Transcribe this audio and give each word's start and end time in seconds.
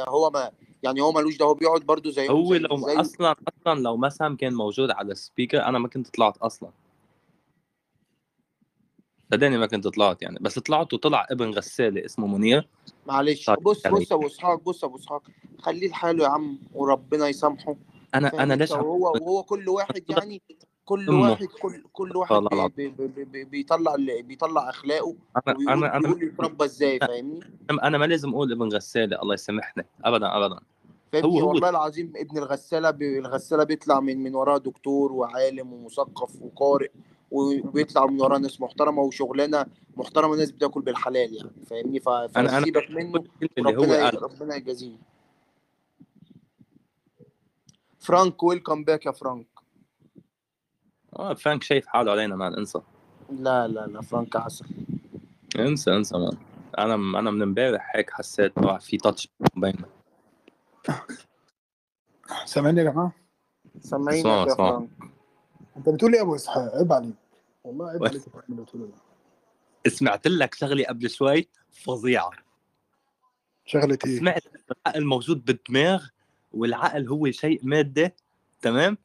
هو 0.00 0.30
ما 0.30 0.50
يعني 0.82 1.00
هو 1.00 1.12
ملوش 1.12 1.36
ده 1.36 1.44
هو 1.46 1.54
بيقعد 1.54 1.80
برضو 1.80 2.10
زي 2.10 2.28
هو 2.28 2.54
زي, 2.54 2.58
لو 2.58 2.76
زي 2.76 3.00
أصلا 3.00 3.36
أصلا 3.66 3.80
لو 3.80 4.08
سام 4.08 4.36
كان 4.36 4.54
موجود 4.54 4.90
على 4.90 5.12
ال 5.12 5.19
speaker 5.19 5.64
أنا 5.64 5.78
ما 5.78 5.88
كنت 5.88 6.08
طلعت 6.08 6.36
أصلا. 6.36 6.70
صدقني 9.32 9.58
ما 9.58 9.66
كنت 9.66 9.88
طلعت 9.88 10.22
يعني 10.22 10.38
بس 10.40 10.58
طلعت 10.58 10.94
وطلع 10.94 11.26
ابن 11.30 11.50
غسالة 11.50 12.04
اسمه 12.04 12.26
منير. 12.26 12.68
معلش 13.06 13.46
طيب، 13.46 13.62
بص 13.62 13.86
بص 13.86 14.12
أبو 14.12 14.26
إسحاق 14.26 14.62
بص 14.62 14.84
أبو 14.84 14.96
إسحاق 14.96 15.22
خليه 15.58 15.88
لحاله 15.88 16.24
يا 16.24 16.28
عم 16.28 16.58
وربنا 16.74 17.28
يسامحه. 17.28 17.76
أنا 18.14 18.42
أنا 18.42 18.54
ليش 18.54 18.70
وهو 18.70 19.12
وهو 19.20 19.42
كل 19.42 19.68
واحد 19.68 20.04
يعني 20.10 20.42
كل 20.84 21.08
أمه. 21.08 21.30
واحد 21.30 21.46
كل 21.46 21.82
كل 21.92 22.16
واحد 22.16 22.32
لا، 22.34 22.48
لا. 22.56 22.66
بي 22.66 22.88
بي 22.88 23.06
بي 23.06 23.24
بي 23.24 23.44
بيطلع 23.44 23.94
بيطلع 23.98 24.70
أخلاقه 24.70 25.14
أنا 25.46 25.72
أنا 25.72 25.96
أنا 25.96 26.08
بيقول 26.08 26.22
يتربى 26.22 26.64
إزاي 26.64 26.98
فاهمني؟ 26.98 27.40
أنا 27.70 27.98
ما 27.98 28.04
لازم 28.04 28.28
أقول 28.30 28.52
ابن 28.52 28.68
غسالة 28.72 29.22
الله 29.22 29.34
يسامحني 29.34 29.86
ابدا 30.04 30.36
ابدا. 30.36 30.60
فاهمني؟ 31.12 31.32
هو- 31.32 31.40
هو- 31.40 31.48
والله 31.48 31.68
العظيم 31.70 32.12
ابن 32.16 32.38
الغسالة 32.38 32.90
بي 32.90 33.18
الغسالة 33.18 33.64
بيطلع 33.64 34.00
من 34.00 34.18
من 34.22 34.34
وراه 34.34 34.58
دكتور 34.58 35.12
وعالم 35.12 35.72
ومثقف 35.72 36.42
وقارئ 36.42 36.90
وبيطلع 37.30 38.06
من 38.06 38.20
وراه 38.20 38.38
ناس 38.38 38.60
محترمة 38.60 39.02
وشغلانة 39.02 39.66
محترمة 39.96 40.36
ناس 40.36 40.50
بتاكل 40.50 40.80
بالحلال 40.80 41.34
يعني 41.36 41.50
فاهمني؟ 41.66 42.00
فسيبك 42.00 42.90
منه 42.90 43.24
اللي 43.58 43.76
هو 43.76 44.10
ربنا 44.22 44.56
يجازيه. 44.56 44.96
فرانك 47.98 48.42
welcome 48.42 48.84
back 48.84 49.06
يا 49.06 49.12
فرانك. 49.12 49.46
آه 51.18 51.34
فرانك 51.34 51.62
شايف 51.62 51.86
حاله 51.86 52.12
علينا 52.12 52.36
man 52.36 52.54
انسى. 52.54 52.80
لا 53.32 53.68
لا 53.68 53.86
لا 53.86 54.00
فرانك 54.02 54.36
عسل. 54.36 54.66
انسى 55.58 55.90
انسى 55.96 56.18
man 56.18 56.36
أنا 56.78 56.94
أنا 56.94 57.30
من 57.30 57.42
امبارح 57.42 57.92
هيك 57.96 58.10
حسيت 58.10 58.58
إنه 58.58 58.78
في 58.78 58.96
touch 58.96 59.28
بيننا. 59.56 59.88
سامعني 62.44 62.80
يا 62.80 62.90
جماعة؟ 62.90 63.12
اسمعوا، 63.84 64.48
يا. 64.48 64.54
فرانك. 64.54 64.88
انت 65.76 65.88
بتقول 65.88 66.12
إيه 66.12 66.18
يا 66.18 66.24
أبو 66.24 66.34
إسحاق؟ 66.34 66.76
عيب 66.76 66.92
عليك. 66.92 67.14
والله 67.64 67.88
عيب 67.90 68.04
عليك 68.08 68.22
اللي 68.48 68.62
بتقوله 68.62 68.86
ده 68.86 69.90
سمعت 69.90 70.26
لك 70.26 70.54
شغلة 70.54 70.84
قبل 70.84 71.10
شوي؟ 71.10 71.48
فظيعة. 71.72 72.30
شغلة 73.66 73.98
إيه؟ 74.06 74.18
سمعت 74.18 74.42
العقل 74.86 75.04
موجود 75.04 75.44
بالدماغ 75.44 76.06
والعقل 76.52 77.08
هو 77.08 77.30
شيء 77.30 77.60
مادة 77.62 78.14
تمام؟ 78.62 78.98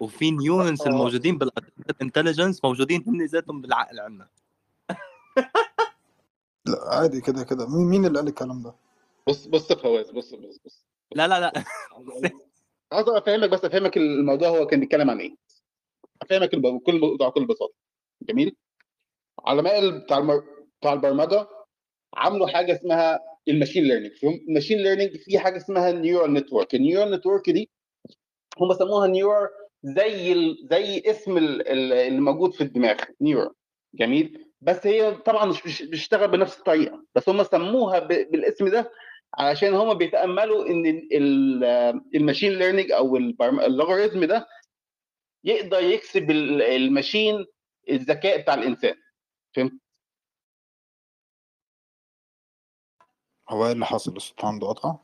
وفي 0.00 0.30
neurons 0.30 0.82
آه. 0.82 0.86
الموجودين 0.86 1.38
بال 1.38 1.56
intelligence 1.56 2.64
موجودين 2.64 3.04
هم 3.06 3.22
ذاتهم 3.22 3.60
بالعقل 3.60 4.00
عندنا. 4.00 4.28
لا 6.66 6.94
عادي 6.94 7.20
كده 7.20 7.44
كده. 7.44 7.66
مين 7.68 7.86
مين 7.86 8.06
اللي 8.06 8.18
قال 8.18 8.28
الكلام 8.28 8.62
ده؟ 8.62 8.74
بص 9.28 9.46
بص 9.46 9.70
يا 9.70 9.76
فواز 9.76 10.10
بص 10.10 10.34
بص 10.34 10.58
بص. 10.64 10.86
لا 11.12 11.28
لا 11.28 11.40
لا. 11.40 11.52
عاوز 12.92 13.08
أفهمك 13.08 13.50
بس 13.50 13.64
أفهمك 13.64 13.96
الموضوع 13.96 14.48
هو 14.48 14.66
كان 14.66 14.80
بيتكلم 14.80 15.10
عن 15.10 15.20
إيه. 15.20 15.36
أفهمك 16.22 16.54
بكل 16.54 17.00
بكل 17.18 17.46
بساطة. 17.46 17.74
جميل؟ 18.22 18.56
علماء 19.44 19.98
بتاع 19.98 20.18
المر... 20.18 20.44
بتاع 20.80 20.92
البرمجة 20.92 21.48
عملوا 22.14 22.46
حاجة 22.46 22.72
اسمها 22.72 23.20
ال 23.48 23.53
machine 23.53 23.84
learning 23.84 24.12
ال 24.48 24.52
machine 24.52 24.78
learning 24.78 25.16
في 25.16 25.38
حاجة 25.38 25.56
اسمها 25.56 25.90
ال 25.90 25.96
neural 25.96 26.34
network 26.34 26.74
ال 26.74 26.79
neural 26.79 27.10
network 27.10 27.50
دي 27.50 27.70
هم 28.60 28.74
سموها 28.74 29.06
neur 29.06 29.48
زي 29.86 30.32
ال... 30.32 30.66
زي 30.70 31.02
اسم 31.06 31.36
ال- 31.38 31.68
ال- 31.68 31.92
اللي 31.92 32.20
موجود 32.20 32.54
في 32.54 32.60
الدماغ 32.60 32.96
neur 33.20 33.54
جميل. 33.94 34.52
بس 34.60 34.86
هي 34.86 35.14
طبعا 35.14 35.46
مش 35.46 35.82
بتشتغل 35.82 36.28
بنفس 36.28 36.58
الطريقة. 36.58 37.04
بس 37.14 37.28
هم 37.28 37.42
سموها 37.42 37.98
ب... 37.98 38.08
بالاسم 38.08 38.68
ده 38.68 38.90
علشان 39.38 39.74
هم 39.74 39.94
بيتأملوا 39.94 40.66
إن 40.66 40.86
ال- 40.86 41.08
ال- 41.16 41.64
ال 42.14 42.19
machine 42.19 42.52
learning 42.52 42.92
أو 42.92 43.16
اللوغاريتم 43.16 44.24
ده 44.24 44.46
يقدر 45.44 45.80
يكسب 45.82 46.30
ال- 46.30 46.62
ال 46.62 46.72
machine 46.72 47.46
الذكاء 47.90 48.40
بتاع 48.42 48.54
الإنسان. 48.54 48.94
فهمت؟ 49.56 49.72
هو 53.48 53.66
إيه 53.66 53.72
اللي 53.72 53.86
حصل 53.86 54.16
الصوت 54.16 54.44
عنده 54.44 54.66
قطع 54.66 54.96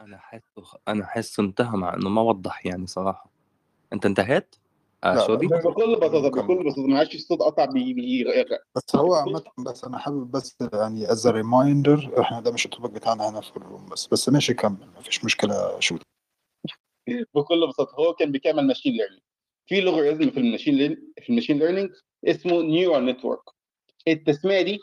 أنا 0.00 0.18
حاسه 0.18 0.78
أنا 0.88 1.06
حاسه 1.06 1.42
انتهى 1.42 1.76
مع 1.76 1.94
إنه 1.94 2.08
ما 2.08 2.20
وضح 2.22 2.66
يعني 2.66 2.86
صراحة 2.86 3.30
أنت 3.92 4.06
انتهيت؟ 4.06 4.54
آه؟ 5.04 5.14
لا. 5.14 5.34
بكل 5.34 5.96
بساطة. 5.96 6.28
بكل 6.42 6.64
بساطة 6.64 6.86
معلش 6.86 7.14
الصوت 7.14 7.38
قطع 7.38 7.64
بي 7.64 7.94
بي 7.94 8.24
بس 8.76 8.96
هو 8.96 9.14
عامة 9.14 9.42
بس 9.58 9.84
أنا 9.84 9.98
حابب 9.98 10.30
بس 10.30 10.56
يعني 10.72 11.12
as 11.12 11.28
reminder 11.28 12.20
إحنا 12.20 12.40
ده 12.40 12.52
مش 12.52 12.64
ال 12.64 12.68
topic 12.68 12.90
بتاعنا 12.90 13.28
هنا 13.28 13.40
في 13.40 13.56
ال 13.56 13.62
room 13.62 13.86
بس 13.86 14.06
بس 14.06 14.28
ماشي 14.28 14.54
كمل 14.54 14.88
مفيش 14.98 15.24
مشكلة 15.24 15.80
شو 15.80 15.98
بكل 17.34 17.68
بساطة 17.68 17.94
هو 17.94 18.12
كان 18.12 18.32
بيكمل 18.32 18.66
machine 18.66 18.92
learning 18.92 19.20
في 19.66 19.80
لوغاريتم 19.80 20.30
في 20.30 20.40
ال 20.40 20.44
machine 20.44 20.74
learning 20.74 20.98
في 21.22 21.28
ال 21.28 21.32
machine 21.32 21.58
learning 21.58 21.90
اسمه 22.24 22.62
neural 22.62 23.06
network 23.06 23.42
التسمية 24.08 24.62
دي 24.62 24.78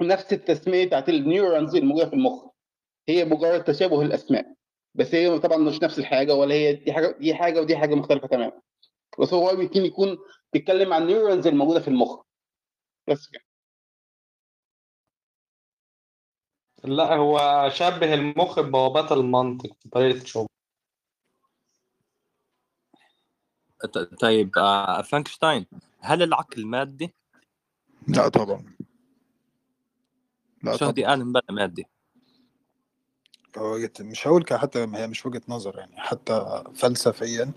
نفس 0.00 0.32
التسمية 0.32 0.86
بتاعت 0.86 1.08
ال 1.08 1.16
neurons 1.16 1.76
الموجودة 1.76 2.08
في 2.08 2.14
المخ 2.14 2.48
هي 3.08 3.24
مجرد 3.24 3.64
تشابه 3.64 4.02
الاسماء 4.02 4.54
بس 4.94 5.14
هي 5.14 5.38
طبعا 5.38 5.56
مش 5.58 5.82
نفس 5.82 5.98
الحاجة 5.98 6.34
ولا 6.34 6.54
هي 6.54 6.72
دي 6.72 6.92
حاجة 6.92 7.18
دي 7.18 7.34
حاجة 7.34 7.60
ودي 7.60 7.76
حاجة 7.76 7.94
مختلفة 7.94 8.26
تماما. 8.28 8.60
بس 9.20 9.32
هو 9.32 9.52
ممكن 9.56 9.80
يكون 9.84 10.18
بيتكلم 10.52 10.92
عن 10.92 11.02
ال 11.02 11.08
neurons 11.08 11.46
الموجودة 11.46 11.80
في 11.80 11.88
المخ. 11.88 12.22
بس 13.08 13.28
كده. 13.28 13.42
لا 16.84 17.14
هو 17.16 17.68
شبه 17.72 18.14
المخ 18.14 18.60
ببوابات 18.60 19.12
المنطق 19.12 19.76
في 19.80 19.88
طريقة 19.88 20.24
شغله. 20.24 20.48
ط- 23.92 23.98
طيب 24.20 24.58
آه 24.58 25.02
فرانكشتاين 25.02 25.66
هل 26.00 26.22
العقل 26.22 26.66
مادي؟ 26.66 27.14
لا 28.08 28.28
طبعا. 28.28 28.76
لا 30.62 30.76
شهدي 30.76 31.02
طبعا. 31.02 31.10
قال 31.10 31.20
امبارح 31.20 31.50
مادي. 31.50 31.86
هو 33.56 33.78
مش 34.00 34.26
هقول 34.28 34.44
حتى 34.52 34.78
هي 34.94 35.06
مش 35.06 35.26
وجهة 35.26 35.42
نظر 35.48 35.78
يعني 35.78 35.92
حتى 35.96 36.62
فلسفيا. 36.74 37.52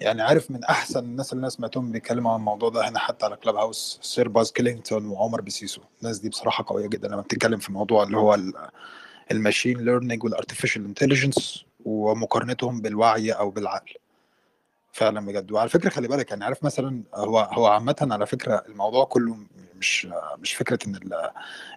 يعني 0.00 0.22
عارف 0.22 0.50
من 0.50 0.64
أحسن 0.64 0.98
الناس 0.98 1.32
اللي 1.32 1.40
أنا 1.40 1.48
سمعتهم 1.48 1.92
بيتكلموا 1.92 2.32
عن 2.32 2.38
الموضوع 2.38 2.68
ده 2.68 2.88
هنا 2.88 2.98
حتى 2.98 3.26
على 3.26 3.36
Clubhouse 3.36 3.98
سير 4.02 4.28
باز 4.28 4.52
كيلينغتون 4.52 5.06
وعمر 5.06 5.40
بسيسو 5.40 5.80
الناس 6.02 6.18
دي 6.18 6.28
بصراحة 6.28 6.64
قوية 6.68 6.86
جدا 6.86 7.08
لما 7.08 7.20
بتتكلم 7.20 7.58
في 7.58 7.68
الموضوع 7.68 8.02
اللي 8.02 8.16
هو 8.16 8.38
ال 9.30 9.36
machine 9.36 9.78
learning 9.78 10.24
وال 10.24 10.34
artificial 10.34 10.84
intelligence 10.84 11.64
ومقارنتهم 11.84 12.80
بالوعي 12.80 13.32
أو 13.32 13.50
بالعقل. 13.50 13.94
فعلا 14.92 15.26
بجد. 15.26 15.52
وعلى 15.52 15.68
فكرة 15.68 15.90
خلي 15.90 16.08
بالك 16.08 16.30
يعني 16.30 16.44
عارف 16.44 16.64
مثلا 16.64 17.02
هو 17.14 17.38
هو 17.38 17.66
عامه 17.66 18.08
على 18.10 18.26
فكرة 18.26 18.64
الموضوع 18.68 19.04
كله 19.04 19.36
مش 19.76 20.08
مش 20.38 20.54
فكرة 20.54 20.78
إن 20.86 20.94
ال 20.94 21.14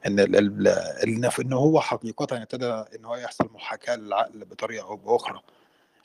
إن 0.08 0.20
ال 0.20 0.36
ال 0.36 0.68
إن 1.08 1.30
إن 1.40 1.54
هو 1.54 1.82
حقيقة 1.82 2.38
ابتدى 2.42 2.66
إن 2.66 3.06
هو 3.06 3.16
يحصل 3.16 3.50
محاكاة 3.54 3.96
للعقل 3.96 4.46
بطريقة 4.46 4.88
أو 4.88 4.96
بأخرى. 4.96 5.42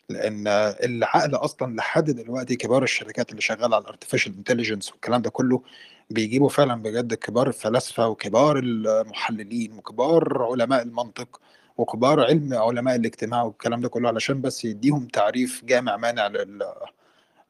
لأن 0.08 0.44
العقل 0.84 1.34
أصلا 1.34 1.76
لحد 1.76 2.10
دلوقتي 2.10 2.56
كبار 2.56 2.82
الشركات 2.82 3.30
اللي 3.30 3.40
شغالة 3.40 3.76
على 3.76 3.82
ال 3.82 3.87
artificial 3.87 4.34
intelligence 4.36 4.92
والكلام 4.92 5.22
ده 5.22 5.30
كله 5.30 5.62
بيجيبوا 6.10 6.48
فعلا 6.48 6.82
بجد 6.82 7.14
كبار 7.14 7.48
الفلاسفة 7.48 8.08
وكبار 8.08 8.58
المحللين 8.58 9.72
وكبار 9.78 10.42
علماء 10.42 10.82
المنطق 10.82 11.40
وكبار 11.78 12.24
علم 12.24 12.54
علماء 12.54 12.96
الاجتماع 12.96 13.42
والكلام 13.42 13.80
ده 13.80 13.88
كله 13.88 14.08
علشان 14.08 14.40
بس 14.40 14.64
يديهم 14.64 15.06
تعريف 15.06 15.64
جامع 15.64 15.96
مانع 15.96 16.26
لل 16.26 16.62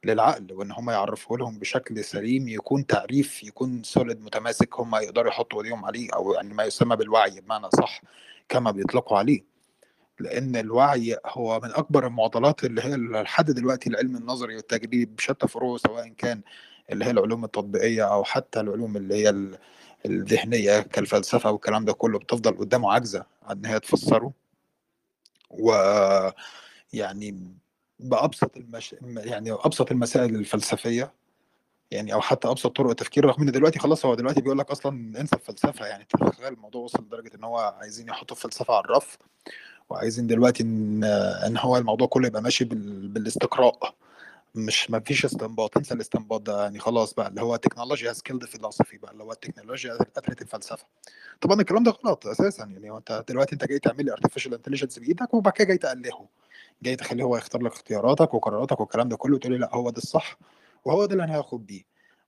للعقل 0.04 0.52
وإن 0.52 0.72
هم 0.72 0.90
يعرفوا 0.90 1.38
لهم 1.38 1.58
بشكل 1.58 2.04
سليم 2.04 2.48
يكون 2.48 2.86
تعريف 2.86 3.42
يكون 3.42 3.82
سوليد 3.82 4.20
متماسك 4.20 4.80
هم 4.80 4.94
يقدروا 4.96 5.28
يحطوا 5.28 5.62
إيديهم 5.62 5.84
عليه 5.84 6.08
أو 6.14 6.32
يعني 6.32 6.54
ما 6.54 6.64
يسمى 6.64 6.96
بالوعي 6.96 7.40
بمعنى 7.40 7.68
صح 7.70 8.02
كما 8.48 8.70
بيطلقوا 8.70 9.18
عليه. 9.18 9.44
لأن 10.20 10.56
الوعي 10.56 11.16
هو 11.26 11.60
من 11.60 11.70
أكبر 11.74 12.06
المعضلات 12.06 12.64
اللي 12.64 12.82
هي 12.82 12.96
لحد 12.96 13.50
دلوقتي 13.50 13.90
العلم 13.90 14.16
النظري 14.16 14.56
والتجريبي 14.56 15.04
بشتى 15.04 15.48
فروعه 15.48 15.76
سواء 15.76 16.08
كان 16.08 16.40
اللي 16.92 17.04
هي 17.04 17.10
العلوم 17.10 17.44
التطبيقية 17.44 18.12
أو 18.12 18.24
حتى 18.24 18.60
العلوم 18.60 18.96
اللي 18.96 19.14
هي 19.14 19.28
ال- 19.30 19.58
الذهنية 20.06 20.80
كالفلسفة 20.80 21.50
والكلام 21.50 21.84
ده 21.84 21.92
كله 21.92 22.18
بتفضل 22.18 22.56
قدامه 22.58 22.92
عاجزة 22.92 23.24
عن 23.42 23.56
إن 23.58 23.66
هي 23.66 23.80
تفسره. 23.80 24.32
و 25.50 25.72
يعني 26.92 27.44
بأبسط 28.00 28.56
المش... 28.56 28.94
يعني 29.02 29.52
أبسط 29.52 29.90
المسائل 29.90 30.34
الفلسفية 30.36 31.12
يعني 31.90 32.14
أو 32.14 32.20
حتى 32.20 32.48
أبسط 32.48 32.76
طرق 32.76 32.90
التفكير 32.90 33.24
رغم 33.24 33.42
إن 33.42 33.52
دلوقتي 33.52 33.78
خلاص 33.78 34.06
هو 34.06 34.14
دلوقتي 34.14 34.40
بيقول 34.40 34.58
لك 34.58 34.70
أصلا 34.70 35.20
انسى 35.20 35.36
الفلسفة 35.36 35.86
يعني 35.86 36.04
تخيل 36.04 36.52
الموضوع 36.52 36.82
وصل 36.82 37.02
لدرجة 37.02 37.30
إن 37.34 37.44
هو 37.44 37.58
عايزين 37.80 38.08
يحطوا 38.08 38.36
الفلسفة 38.36 38.74
على 38.74 38.84
الرف 38.84 39.18
وعايزين 39.90 40.26
دلوقتي 40.26 40.62
ان 40.62 41.04
إن 41.46 41.56
هو 41.58 41.76
الموضوع 41.76 42.06
كله 42.06 42.26
يبقى 42.26 42.42
ماشي 42.42 42.64
بال... 42.64 43.08
بالاستقراء. 43.08 43.94
مش 44.58 44.90
ما 44.90 45.00
فيش 45.00 45.24
استنباط 45.24 45.76
انسى 45.76 45.94
الاستنباط 45.94 46.42
ده 46.42 46.62
يعني 46.62 46.78
خلاص 46.78 47.14
بقى 47.14 47.28
اللي 47.28 47.40
هو 47.42 47.56
تكنولوجيا 47.56 48.10
هاز 48.10 48.22
كيلد 48.22 48.44
فيلوسفي 48.44 48.98
بقى 48.98 49.12
اللي 49.12 49.24
هو 49.24 49.32
التكنولوجيا 49.32 49.94
قتلت 49.94 50.42
الفلسفة. 50.42 50.86
طبعا 51.40 51.60
الكلام 51.60 51.82
ده 51.82 51.90
غلط 52.04 52.26
أساسا 52.26 52.64
يعني 52.64 52.96
أنت 52.96 53.24
دلوقتي 53.28 53.52
أنت 53.52 53.64
جاي 53.64 53.78
تعمل 53.78 54.04
لي 54.04 54.12
artificial 54.12 54.54
intelligence 54.54 54.98
بإيدك 54.98 55.34
وبعد 55.34 55.52
كده 55.52 55.64
جاي 55.68 55.78
تألهه. 55.78 56.28
جاي 56.82 56.96
تخليه 56.96 57.24
هو 57.24 57.36
يختار 57.36 57.62
لك 57.62 57.72
اختياراتك 57.72 58.34
وقراراتك 58.34 58.80
والكلام 58.80 59.08
ده 59.08 59.16
كله 59.16 59.38
تقول 59.38 59.52
لي 59.52 59.58
لأ 59.58 59.74
هو 59.74 59.90
ده 59.90 59.98
الصح 59.98 60.38
وهو 60.84 61.06
ده 61.06 61.12
اللي 61.12 61.24
أنا 61.24 61.38
هاخد 61.38 61.66
بيه. 61.66 61.82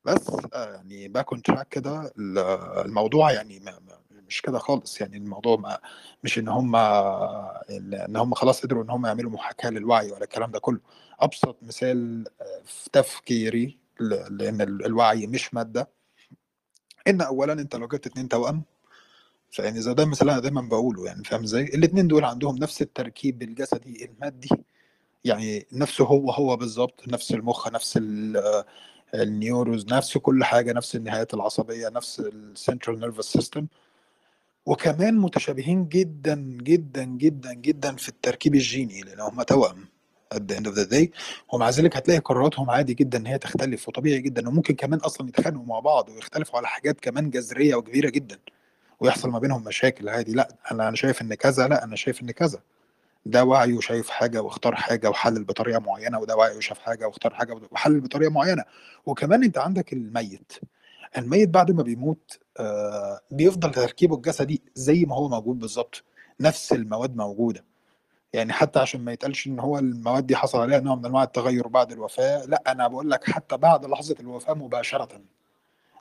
بس 0.05 0.31
آه، 0.55 0.75
يعني 0.75 1.09
back 1.09 1.33
on 1.33 1.43
track 1.43 1.69
كده 1.69 2.13
ال- 2.19 2.39
الموضوع 2.87 3.33
يعني 3.33 3.61
ما- 3.61 3.81
مش 4.29 4.43
كده 4.43 4.59
خالص. 4.59 5.01
يعني 5.01 5.17
الموضوع 5.17 5.57
ما 5.57 5.79
مش 6.25 6.39
إن 6.39 6.49
هم 6.49 6.77
إن 6.77 8.17
هم 8.17 8.35
خلاص 8.35 8.63
قدروا 8.63 8.83
إن 8.85 8.91
هم 8.91 9.07
يعملوا 9.07 9.31
محاكاة 9.31 9.71
للوعي 9.71 10.11
ولا 10.13 10.25
الكلام 10.25 10.51
ده 10.51 10.59
كله. 10.59 10.81
أبسط 11.21 11.57
مثال 11.63 12.25
آه، 12.41 12.63
في 12.65 12.91
تفكيري 12.93 13.79
لأن 14.31 14.61
ال- 14.61 14.87
الوعي 14.87 15.27
مش 15.27 15.55
مادة 15.55 15.89
إن 17.09 17.21
اولا 17.21 17.53
أنت 17.53 17.77
لو 17.77 17.89
جبت 17.89 18.07
اتنين 18.07 18.29
توأم 18.29 18.63
فيعني 19.51 19.81
زي 19.81 19.95
ده 19.95 20.03
اللي 20.03 20.33
أنا 20.33 20.41
دايما 20.41 20.61
بقوله 20.61 21.07
يعني 21.07 21.25
فاهم 21.25 21.43
إزاي؟ 21.43 21.65
الاتنين 21.65 22.09
دول 22.09 22.25
عندهم 22.25 22.57
نفس 22.59 22.83
التركيب 22.83 23.43
الجسدي 23.43 24.05
المادي 24.05 24.49
يعني 25.25 25.67
نفسه 25.73 26.05
هو 26.05 26.31
هو 26.31 26.57
بالظبط 26.57 27.09
نفس 27.09 27.33
المخ 27.33 27.69
نفس 27.69 27.97
آه، 27.97 28.65
ال 29.15 29.24
neurons 29.24 29.87
نفس 29.93 30.19
كل 30.19 30.45
حاجة 30.45 30.73
نفس 30.73 30.97
النهايات 30.97 31.35
العصبية 31.35 31.89
نفس 31.89 32.21
ال 32.21 32.31
central 32.31 33.01
nervous 33.01 33.33
system 33.33 33.67
وكمان 34.67 35.19
متشابهين 35.19 35.89
جدا 35.89 36.35
جدا 36.63 37.05
جدا 37.05 37.53
جدا 37.55 37.97
في 37.97 38.09
التركيب 38.09 38.55
الجيني 38.55 39.01
لأن 39.01 39.21
هم 39.21 39.43
توأم 39.43 39.89
at 40.35 40.39
the 40.39 40.57
end 40.57 40.67
of 40.67 40.75
the 40.75 40.87
day. 40.93 41.09
ومع 41.53 41.71
ذلك 41.71 41.97
هتلاقي 41.97 42.21
قراراتهم 42.21 42.71
عادي 42.71 42.95
جدا 42.95 43.19
إن 43.19 43.27
هي 43.27 43.39
تختلف 43.39 43.89
وطبيعي 43.89 44.21
جدا 44.21 44.49
وممكن 44.49 44.75
كمان 44.75 44.99
أصلا 45.01 45.29
يتخانقوا 45.29 45.67
مع 45.67 45.81
بعض 45.81 46.09
ويختلفوا 46.09 46.59
على 46.59 46.67
حاجات 46.67 47.01
كمان 47.01 47.31
جذرية 47.31 47.75
وكبيرة 47.75 48.11
جدا 48.11 48.39
ويحصل 49.01 49.31
ما 49.31 49.39
بينهم 49.39 49.65
مشاكل 49.65 50.09
عادي. 50.09 50.33
لأ 50.35 50.57
أنا 50.73 50.89
أنا 50.89 50.97
شايف 50.97 51.23
إن 51.23 51.35
كذا 51.35 51.69
لأ 51.69 51.85
أنا 51.85 51.97
شايف 51.97 52.23
إن 52.23 52.31
كذا. 52.31 52.61
ده 53.27 53.45
وعي 53.45 53.73
وشايف 53.73 54.11
حاجة 54.11 54.43
واختار 54.43 54.75
حاجة 54.75 55.11
وحلل 55.11 55.45
بطريقة 55.45 55.79
معينة 55.81 56.19
وده 56.19 56.37
وعي 56.37 56.57
وشاف 56.57 56.79
حاجة 56.79 57.07
واختار 57.07 57.35
حاجة 57.35 57.61
وحلل 57.71 58.01
بطريقة 58.01 58.31
معينة. 58.31 58.65
وكمان 59.07 59.45
أنت 59.45 59.59
عندك 59.59 59.93
الميت. 59.93 60.53
الميت 61.19 61.49
بعد 61.49 61.71
ما 61.71 61.83
بيموت 61.83 62.39
آه 62.59 63.21
بيفضل 63.31 63.71
تركيبه 63.71 64.17
الجسدي 64.17 64.63
زي 64.75 65.05
ما 65.05 65.15
هو 65.17 65.29
موجود 65.29 65.59
بالظبط. 65.59 66.05
نفس 66.41 66.73
المواد 66.73 67.17
موجودة. 67.17 67.65
يعني 68.33 68.53
حتى 68.53 68.79
عشان 68.79 69.05
ما 69.05 69.13
يتقالش 69.13 69.47
إن 69.47 69.61
هو 69.61 69.79
المواد 69.79 70.27
دي 70.27 70.37
حصل 70.37 70.61
عليها 70.61 70.81
نوع 70.81 70.95
من 70.95 71.07
أنواع 71.07 71.23
التغير 71.23 71.69
بعد 71.69 71.93
الوفاة 71.93 72.45
لأ 72.47 72.63
أنا 72.73 72.89
بقول 72.89 73.11
لك 73.11 73.31
حتى 73.31 73.57
بعد 73.57 73.87
لحظة 73.87 74.17
الوفاة 74.21 74.55
مباشرة. 74.55 75.21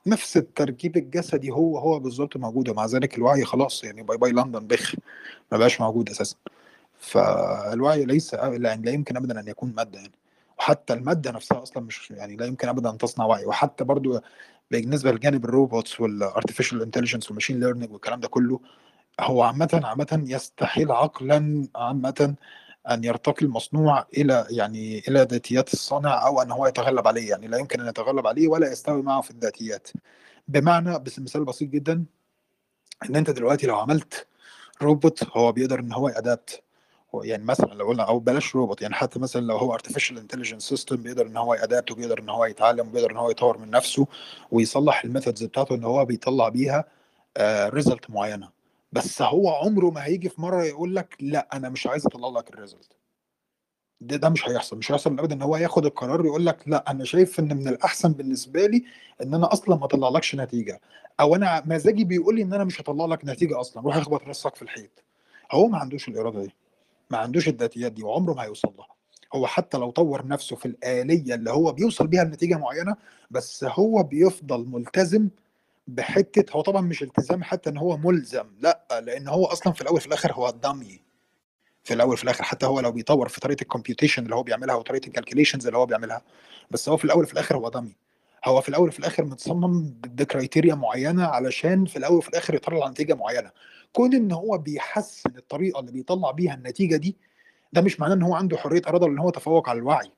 نفس 0.06 0.36
التركيب 0.36 0.96
الجسدي 0.96 1.50
هو 1.50 1.78
هو 1.78 1.98
بالظبط 1.98 2.36
موجود 2.36 2.68
ومع 2.68 2.86
ذلك 2.86 3.18
الوعي 3.18 3.44
خلاص 3.44 3.84
يعني 3.84 4.02
bye 4.02 4.16
bye 4.16 4.32
لندن 4.32 4.66
بخ 4.66 4.94
ما 5.52 5.58
بقاش 5.58 5.80
موجود 5.80 6.10
أساسا. 6.10 6.36
فالوعي 6.98 8.04
ليس 8.04 8.32
يعني 8.32 8.58
لا 8.58 8.90
يمكن 8.90 9.16
ابدا 9.16 9.40
أن 9.40 9.48
يكون 9.48 9.72
مادة 9.76 9.98
يعني. 9.98 10.12
وحتى 10.58 10.92
المادة 10.92 11.30
نفسها 11.30 11.62
أصلا 11.62 11.82
مش 11.82 12.10
يعني 12.10 12.36
لا 12.36 12.46
يمكن 12.46 12.68
ابدا 12.68 12.90
أن 12.90 12.98
تصنع 12.98 13.24
وعي. 13.24 13.44
وحتى 13.46 13.84
برضو 13.84 14.20
بالنسبة 14.70 15.12
لجانب 15.12 15.44
ال 15.44 15.52
robots 15.52 16.00
وال 16.00 16.14
artificial 16.14 16.82
intelligence 16.82 17.26
وال 17.26 17.34
machine 17.34 17.60
learning 17.60 17.92
والكلام 17.92 18.20
ده 18.20 18.28
كله 18.28 18.60
هو 19.20 19.42
عامه 19.42 19.80
عامه 19.84 20.24
يستحيل 20.26 20.92
عقلا 20.92 21.68
عامه 21.76 22.34
أن 22.90 23.04
يرتقي 23.04 23.46
المصنوع 23.46 24.06
إلى 24.16 24.46
يعني 24.50 24.98
إلى 25.08 25.20
ذاتيات 25.22 25.72
الصانع 25.72 26.26
أو 26.26 26.42
أن 26.42 26.50
هو 26.50 26.66
يتغلب 26.66 27.08
عليه. 27.08 27.30
يعني 27.30 27.46
لا 27.46 27.58
يمكن 27.58 27.80
أن 27.80 27.88
يتغلب 27.88 28.26
عليه 28.26 28.48
ولا 28.48 28.72
يستوي 28.72 29.02
معه 29.02 29.20
في 29.20 29.30
الذاتيات. 29.30 29.88
بمعنى 30.48 30.98
بس 30.98 31.18
مثال 31.18 31.44
بسيط 31.44 31.68
جدا 31.68 32.04
إن 33.10 33.16
أنت 33.16 33.30
دلوقتي 33.30 33.66
لو 33.66 33.76
عملت 33.76 34.26
روبوت 34.82 35.36
هو 35.36 35.52
بيقدر 35.52 35.80
إن 35.80 35.92
هو 35.92 36.08
يأدابت. 36.08 36.62
هو 37.14 37.22
يعني 37.22 37.44
مثلا 37.44 37.74
لو 37.74 37.86
قلنا 37.86 38.02
أو 38.02 38.18
بلاش 38.18 38.54
روبوت 38.56 38.82
يعني 38.82 38.94
حتى 38.94 39.18
مثلا 39.18 39.40
لو 39.40 39.56
هو 39.56 39.78
artificial 39.78 40.14
intelligence 40.14 40.74
system 40.74 40.94
بيقدر 40.94 41.26
إن 41.26 41.36
هو 41.36 41.54
يأدابت 41.54 41.90
وبيقدر 41.90 42.18
إن 42.18 42.28
هو 42.28 42.44
يتعلم 42.44 42.88
وبيقدر 42.88 43.10
إن 43.10 43.16
هو 43.16 43.30
يطور 43.30 43.58
من 43.58 43.70
نفسه 43.70 44.06
ويصلح 44.50 45.04
ال 45.04 45.09
methods 45.09 45.44
بتاعته 45.44 45.74
إن 45.74 45.84
هو 45.84 46.04
بيطلع 46.04 46.48
بيها 46.48 46.84
result 47.68 48.10
معينة. 48.10 48.59
بس 48.92 49.22
هو 49.22 49.48
عمره 49.50 49.90
ما 49.90 50.04
هيجي 50.04 50.28
في 50.28 50.40
مرة 50.40 50.64
يقول 50.64 50.96
لك 50.96 51.16
لا 51.20 51.48
أنا 51.52 51.68
مش 51.68 51.86
عايز 51.86 52.06
أطلع 52.06 52.28
لك 52.28 52.50
ال 52.50 52.56
result. 52.56 52.96
ده 54.00 54.16
ده 54.16 54.28
مش 54.28 54.48
هيحصل 54.48 54.78
مش 54.78 54.92
هيحصل 54.92 55.18
ابدا 55.18 55.34
إن 55.34 55.42
هو 55.42 55.56
ياخد 55.56 55.86
القرار 55.86 56.24
يقول 56.26 56.46
لك 56.46 56.68
لا 56.68 56.90
أنا 56.90 57.04
شايف 57.04 57.40
إن 57.40 57.56
من 57.56 57.68
الأحسن 57.68 58.12
بالنسبة 58.12 58.66
لي 58.66 58.84
إن 59.22 59.34
أنا 59.34 59.52
أصلا 59.52 59.76
ما 59.76 59.84
أطلعلكش 59.84 60.34
نتيجة. 60.34 60.80
أو 61.20 61.34
أنا 61.34 61.62
مزاجي 61.66 62.04
بيقول 62.04 62.36
لي 62.36 62.42
إن 62.42 62.52
أنا 62.52 62.64
مش 62.64 62.80
هطلع 62.80 63.04
لك 63.06 63.24
نتيجة 63.24 63.60
أصلا 63.60 63.82
روح 63.82 63.96
اخبط 63.96 64.22
راسك 64.22 64.56
في 64.56 64.62
الحيط. 64.62 65.04
هو 65.52 65.68
ما 65.68 65.78
عندوش 65.78 66.08
الإرادة 66.08 66.42
دي 66.42 66.54
ما 67.10 67.18
عندوش 67.18 67.48
الذاتيات 67.48 67.92
دي 67.92 68.02
وعمره 68.02 68.34
ما 68.34 68.42
هيوصل 68.42 68.74
لها. 68.78 68.88
هو 69.34 69.46
حتى 69.46 69.78
لو 69.78 69.90
طور 69.90 70.26
نفسه 70.26 70.56
في 70.56 70.66
الآلية 70.66 71.34
اللي 71.34 71.50
هو 71.50 71.72
بيوصل 71.72 72.06
بيها 72.06 72.24
لنتيجة 72.24 72.54
معينة 72.58 72.96
بس 73.30 73.64
هو 73.64 74.02
بيفضل 74.02 74.66
ملتزم 74.68 75.28
بحتة 75.94 76.52
هو 76.56 76.60
طبعا 76.60 76.80
مش 76.80 77.02
التزام 77.02 77.42
حتى 77.42 77.70
إن 77.70 77.76
هو 77.76 77.96
ملزم 77.96 78.46
لأ 78.60 79.00
لأن 79.04 79.28
هو 79.28 79.46
أصلا 79.46 79.72
في 79.72 79.80
الأول 79.80 80.00
في 80.00 80.06
الآخر 80.06 80.32
هو 80.32 80.50
dummy. 80.50 81.00
في 81.84 81.94
الأول 81.94 82.16
في 82.16 82.24
الآخر 82.24 82.44
حتى 82.44 82.66
هو 82.66 82.80
لو 82.80 82.92
بيطور 82.92 83.28
في 83.28 83.40
طريقة 83.40 83.62
ال 83.62 83.67
computation 83.67 84.22
اللي 84.24 84.34
هو 84.34 84.42
بيعملها 84.42 84.74
وطريقه 84.74 85.06
ال 85.06 85.11
calculations 85.11 85.66
اللي 85.66 85.78
هو 85.78 85.86
بيعملها 85.86 86.22
بس 86.70 86.88
هو 86.88 86.96
في 86.96 87.04
الأول 87.04 87.26
في 87.26 87.32
الآخر 87.32 87.56
هو 87.56 87.68
dummy. 87.68 87.96
هو 88.44 88.60
في 88.60 88.68
الأول 88.68 88.92
في 88.92 88.98
الآخر 88.98 89.24
متصمم 89.24 89.94
ب 90.06 90.14
criteria 90.14 90.74
معينة 90.74 91.24
علشان 91.26 91.84
في 91.86 91.96
الأول 91.96 92.22
في 92.22 92.28
الآخر 92.28 92.54
يطلع 92.54 92.88
نتيجة 92.88 93.14
معينة. 93.14 93.50
كون 93.92 94.14
إن 94.14 94.32
هو 94.32 94.58
بيحسن 94.58 95.30
الطريقة 95.36 95.80
اللي 95.80 95.92
بيطلع 95.92 96.30
بيها 96.30 96.54
النتيجة 96.54 96.96
دي 96.96 97.16
ده 97.72 97.80
مش 97.80 98.00
معناه 98.00 98.14
إن 98.14 98.22
هو 98.22 98.34
عنده 98.34 98.56
حرية 98.56 98.82
إرادة 98.88 99.04
ولا 99.06 99.14
إن 99.14 99.18
هو 99.18 99.30
تفوق 99.30 99.68
على 99.68 99.78
الوعي. 99.78 100.10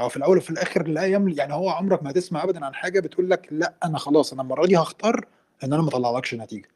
هو 0.00 0.08
في 0.08 0.16
الأول 0.16 0.36
وفي 0.38 0.50
الآخر 0.50 0.88
لا 0.88 1.06
يمل 1.06 1.38
يعني 1.38 1.52
هو 1.54 1.70
عمرك 1.70 2.02
ما 2.02 2.12
تسمع 2.12 2.44
ابدا 2.44 2.64
عن 2.66 2.74
حاجة 2.74 3.00
بتقول 3.00 3.30
لك 3.30 3.48
لا 3.50 3.74
أنا 3.84 3.98
خلاص 3.98 4.32
أنا 4.32 4.42
المرة 4.42 4.66
دي 4.66 4.76
هختار 4.76 5.26
إن 5.64 5.72
أنا 5.72 5.82
ما 5.82 5.88
أطلعلكش 5.88 6.34
نتيجة. 6.34 6.68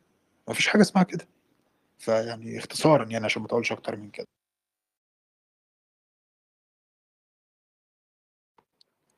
ما 0.48 0.54
فيش 0.54 0.68
حاجة 0.68 0.82
اسمها 0.82 1.02
كده. 1.04 1.28
فيعني 1.98 2.58
اختصارا 2.58 3.04
يعني 3.08 3.24
عشان 3.24 3.42
ما 3.42 3.48
أطولش 3.48 3.72
أكتر 3.72 3.96
من 3.96 4.10
كده. 4.10 4.26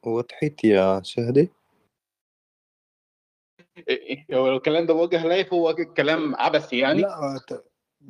وضحت 0.06 0.64
يا 0.64 1.00
شهدي؟ 1.04 1.50
إيه- 3.90 4.34
هو 4.34 4.56
الكلام 4.56 4.86
ده 4.86 4.94
موجه 4.94 5.26
ليا 5.26 5.42
فهو 5.44 5.74
كلام 5.74 6.34
عبثي 6.36 6.78
يعني؟ 6.78 7.00
لا 7.00 7.40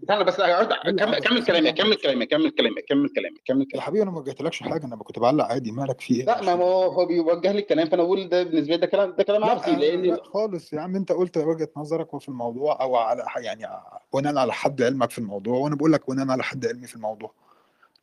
استنى 0.02 0.24
بس 0.24 0.36
كمل 0.36 0.50
عبث. 0.52 1.22
كمل 1.28 1.44
كلامي 1.44 1.72
كمل 1.72 1.94
كلامي 1.96 2.26
كمل 2.26 2.50
كلامي 2.50 2.82
كمل 2.82 3.08
كلامي 3.08 3.36
كمل 3.46 3.60
يا 3.60 3.66
كلامي. 3.66 3.80
حبيبي 3.80 4.02
أنا 4.02 4.10
ما 4.10 4.18
وجهتلكش 4.18 4.62
حاجة 4.62 4.86
أنا 4.86 4.96
كنت 4.96 5.18
بعلق 5.18 5.44
عادي 5.44 5.72
مالك 5.72 6.00
في 6.00 6.14
إيه؟ 6.14 6.24
لا 6.24 6.42
ما 6.42 6.52
هو 6.52 6.82
هو 6.82 7.06
بيوجه 7.06 7.52
لي 7.52 7.58
الكلام 7.58 7.88
فأنا 7.88 8.02
بقول 8.02 8.28
ده 8.28 8.42
بالنسبة 8.42 8.74
لي 8.74 8.80
ده 8.80 8.86
كلام 8.86 9.14
ده 9.18 9.24
كلام 9.24 9.44
عبثي 9.44 9.70
لا 9.70 9.76
لأن 9.76 10.02
لا 10.02 10.22
خالص 10.24 10.72
يا 10.72 10.80
عم 10.80 10.96
أنت 10.96 11.12
قلت 11.12 11.38
وجهة 11.38 11.68
نظرك 11.76 12.14
وفي 12.14 12.28
الموضوع 12.28 12.80
أو 12.82 12.96
على 12.96 13.24
ح- 13.28 13.38
يعني 13.38 13.66
بناء 14.14 14.36
على 14.36 14.52
حد 14.52 14.82
علمك 14.82 15.10
في 15.10 15.18
الموضوع 15.18 15.54
وأنا 15.58 15.76
بقول 15.76 15.92
لك 15.92 16.10
بناء 16.10 16.28
على 16.30 16.42
حد 16.42 16.66
علمي 16.66 16.86
في 16.86 16.96
الموضوع. 16.96 17.32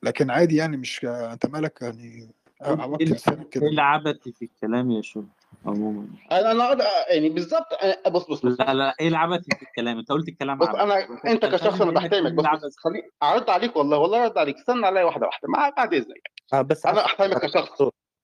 لكن 0.03 0.29
عادي 0.29 0.55
يعني 0.55 0.77
مش 0.77 1.05
أنت 1.05 1.45
مالك 1.45 1.81
يعني 1.81 2.29
عوجت 2.61 3.01
لسانك 3.03 3.49
كده. 3.49 3.63
إيه 3.63 3.69
اللي 3.69 3.81
عبثي 3.81 4.31
في 4.31 4.45
الكلام 4.45 4.91
يا 4.91 5.01
شو؟ 5.01 5.23
عموما. 5.65 6.07
أنا 6.31 6.51
أنا 6.51 6.85
يعني 7.09 7.29
بالظبط 7.29 7.65
بص 8.07 8.27
بص 8.29 8.45
بص. 8.45 8.59
لا 8.59 8.73
لا 8.73 8.95
إيه 8.99 9.07
اللي 9.07 9.17
عبثي 9.17 9.55
في 9.55 9.61
الكلام؟ 9.63 9.97
أنت 9.97 10.11
قلت 10.11 10.27
الكلام 10.29 10.57
بص 10.57 10.67
أنا 10.67 11.07
أنت 11.27 11.45
كشخص 11.45 11.81
أنا 11.81 11.91
بحترمك. 11.91 12.33
بص 12.33 12.45
بص 12.45 12.75
خلي 12.77 13.01
ارد 13.23 13.49
عليك 13.49 13.75
والله 13.75 13.97
والله 13.97 14.23
ارد 14.23 14.37
عليك. 14.37 14.55
استنى 14.55 14.85
عليا 14.85 15.03
واحدة 15.03 15.25
واحدة. 15.25 15.47
مع 15.47 15.69
بعد 15.77 15.93
اذنك 15.93 16.31
آه 16.53 16.61
بس 16.61 16.85
أنا 16.85 17.05
أحترمك 17.05 17.41
كشخص. 17.41 17.81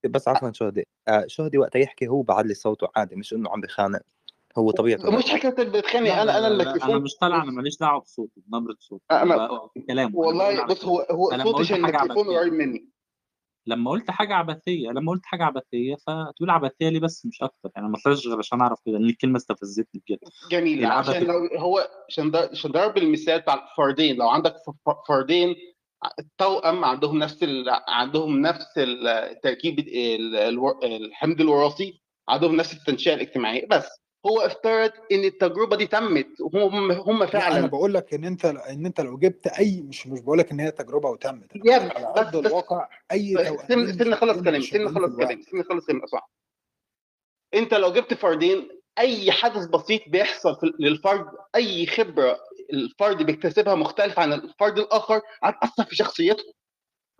بس 0.10 0.28
عفوا 0.28 0.52
شهدي. 0.52 0.88
آه 1.08 1.24
شهدي 1.28 1.58
وقت 1.58 1.76
يحكي 1.76 2.08
هو 2.08 2.22
بعد 2.22 2.46
لي 2.46 2.54
صوته 2.54 2.88
عادي 2.96 3.16
مش 3.16 3.34
إنه 3.34 3.50
عم 3.50 3.62
بخانق. 3.62 4.00
هو 4.58 4.72
طبيعته 4.72 5.12
مش 5.18 5.30
حكاية 5.30 5.66
بتخانق. 5.70 6.12
أنا 6.14 6.38
أنا 6.38 6.48
لا 6.54 6.86
أنا 6.86 6.98
مش 7.00 7.16
طالع 7.22 7.44
أنا 7.44 7.52
ماليش 7.52 7.78
دعوة 7.78 8.02
بصوتي 8.02 8.42
بنبره 8.48 8.76
صوتي 8.80 9.04
أنا- 9.12 9.14
أنا 9.14 9.50
كلامه. 9.88 10.18
والله 10.18 10.66
بص 10.66 10.86
هو 10.86 11.00
هو 11.12 11.30
صوتي 11.44 11.74
عشان 11.74 11.86
عبثية. 11.96 12.38
قريب 12.40 12.54
مني. 12.54 12.90
لما 13.68 13.92
قلت 13.92 14.12
حاجة 14.12 14.34
عبثية 14.34 14.90
لما 14.90 15.12
قلت 15.12 15.26
حاجة 15.26 15.44
عبثية 15.44 15.96
فتقول 15.96 16.50
عبثية 16.50 16.90
ليه 16.90 17.00
بس 17.00 17.26
مش 17.26 17.44
أكتر؟ 17.44 17.70
يعني 17.76 17.90
ما 17.90 17.98
طلعش 18.06 18.28
غير 18.28 18.38
عشان 18.38 18.62
أعرف 18.62 18.80
كده 18.86 18.98
ان 18.98 19.06
الكلمة 19.06 19.38
استفزتني 19.38 20.02
كده 20.06 20.20
جميل. 20.52 20.86
عشان 20.86 21.24
لو 21.24 21.50
هو 21.58 21.90
عشان 22.10 22.32
ده 22.32 22.50
عشان 22.52 22.72
ضرب 22.72 22.98
المثال 22.98 23.42
بتاع 23.42 23.70
الفردين. 23.72 24.16
لو 24.16 24.30
عندك 24.30 24.56
فردين 25.08 25.56
توأم 26.38 26.86
عندهم 26.86 27.18
نفس 27.20 27.44
ال... 27.44 27.66
عندهم 27.88 28.42
نفس 28.42 28.78
التركيب 28.78 29.80
الحمض 30.84 31.42
الوراثي 31.42 32.02
عندهم 32.30 32.56
نفس 32.56 32.74
التنشئة 32.74 33.14
الاجتماعية. 33.14 33.68
بس 33.68 34.05
هو 34.28 34.40
افترض 34.42 34.92
إن 35.12 35.24
التجربة 35.24 35.76
دي 35.78 35.88
تمت 35.88 36.28
وهم 36.42 36.92
هم 36.92 37.18
لا 37.24 37.24
أنا 37.24 37.40
فعلا. 37.40 37.68
بقول 37.68 37.94
لك 37.94 38.14
إن 38.14 38.24
أنت 38.26 38.46
إن 38.46 38.86
أنت 38.86 39.02
لو 39.02 39.18
جبت 39.18 39.48
أي 39.48 39.82
مش 39.82 40.08
مش 40.08 40.20
بقول 40.20 40.40
لك 40.40 40.52
إن 40.52 40.60
هي 40.60 40.72
تجربة 40.72 41.10
وتمت 41.10 41.52
يا 41.66 41.76
على 41.76 42.14
بس 42.18 42.18
أرض 42.18 42.36
الواقع 42.36 42.90
أي 43.12 43.36
سن 43.68 44.16
خلص 44.16 44.38
فردين 44.38 44.44
كلامي 44.44 44.58
مش 44.58 44.70
سن 44.70 44.78
شغالين 44.78 44.88
في 44.88 44.96
خلص 44.96 45.14
الوعي 45.14 45.26
كلامي 45.28 45.44
سن 45.44 45.64
خلص 45.64 45.86
كلامي 45.86 46.08
صح 46.08 46.30
أنت 47.54 47.74
لو 47.74 47.94
جبت 47.94 48.14
فردين 48.14 48.70
أي 49.00 49.32
حدث 49.32 49.66
بسيط 49.66 50.02
بيحصل 50.08 50.58
للفرد 50.80 51.26
أي 51.56 51.86
خبرة 51.86 52.38
الفرد 52.74 53.24
بيكتسبها 53.24 53.76
مختلف 53.76 54.20
عن 54.20 54.34
الفرد 54.34 54.80
الآخر 54.80 55.22
هتأثر 55.44 55.84
في 55.84 55.96
شخصيته. 55.96 56.44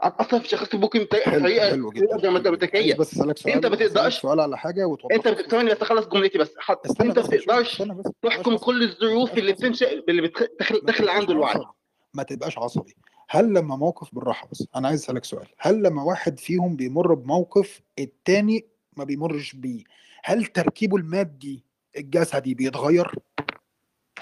هتاثر 0.02 0.40
في 0.40 0.48
شخصيته 0.50 0.78
ممكن 0.78 1.00
بطريقه 1.04 1.76
دراماتيكيه 2.18 2.94
بس 2.96 3.14
أسألك 3.14 3.28
أنت 3.30 3.40
سؤال 3.40 3.70
ما 3.70 3.76
أسألك 3.76 3.80
تقدرش 3.94 4.22
سؤال 4.22 4.40
على 4.40 4.58
حاجة 4.58 4.86
وتوضح 4.86 5.16
أنت 5.16 5.28
ثواني 5.52 5.70
بس 5.72 5.82
أخلص 5.82 6.08
جملتي 6.08 6.38
بس. 6.38 6.52
حط. 6.58 7.02
أنت 7.02 7.20
ما 7.20 7.26
بتقدرش 7.26 7.82
ما 7.82 7.94
تبقاش 8.04 8.36
تحكم 8.36 8.58
كل 8.58 8.80
ما 8.80 8.86
الظروف 8.92 9.38
اللي 9.38 9.54
بتنشئ 9.54 10.04
اللي 10.10 10.22
بتدخل 10.22 10.76
ما 10.76 10.82
داخل 10.84 11.10
عند 11.10 11.24
تبقاش 11.28 11.56
الوعي. 11.56 11.66
ما 12.14 12.24
تبقاش 12.24 12.58
عصبي. 12.58 12.96
هل 13.30 13.54
لما 13.54 13.76
موقف 13.76 14.16
بالراحة 14.16 14.48
بس 14.52 14.68
أنا 14.76 14.88
عايز 14.88 15.04
أسألك 15.04 15.26
سؤال. 15.26 15.48
هل 15.58 15.84
لما 15.84 16.04
واحد 16.04 16.40
فيهم 16.40 16.76
بيمر 16.76 17.14
بموقف 17.14 17.82
التاني 18.00 18.66
ما 18.98 19.04
بيمرش 19.04 19.54
بيه 19.56 19.84
هل 20.24 20.46
تركيبه 20.46 20.98
المادي 20.98 21.66
الجسدي 21.98 22.54
بيتغير 22.54 23.16